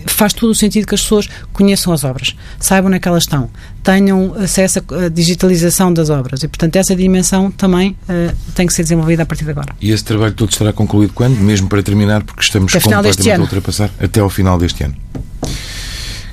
[0.06, 3.24] faz todo o sentido que as pessoas conheçam as obras, saibam onde é que elas
[3.24, 3.50] estão,
[3.84, 8.84] tenham acesso à digitalização das obras e, portanto, essa dimensão também uh, tem que ser
[8.84, 9.76] desenvolvida a partir de agora.
[9.82, 11.38] E esse trabalho todo estará concluído quando?
[11.38, 14.96] Mesmo para terminar, porque estamos até completamente a ultrapassar até ao final deste ano.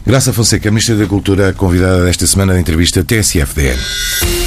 [0.04, 4.41] Graça Fonseca, Ministra da Cultura, convidada desta semana da entrevista TSF-DN.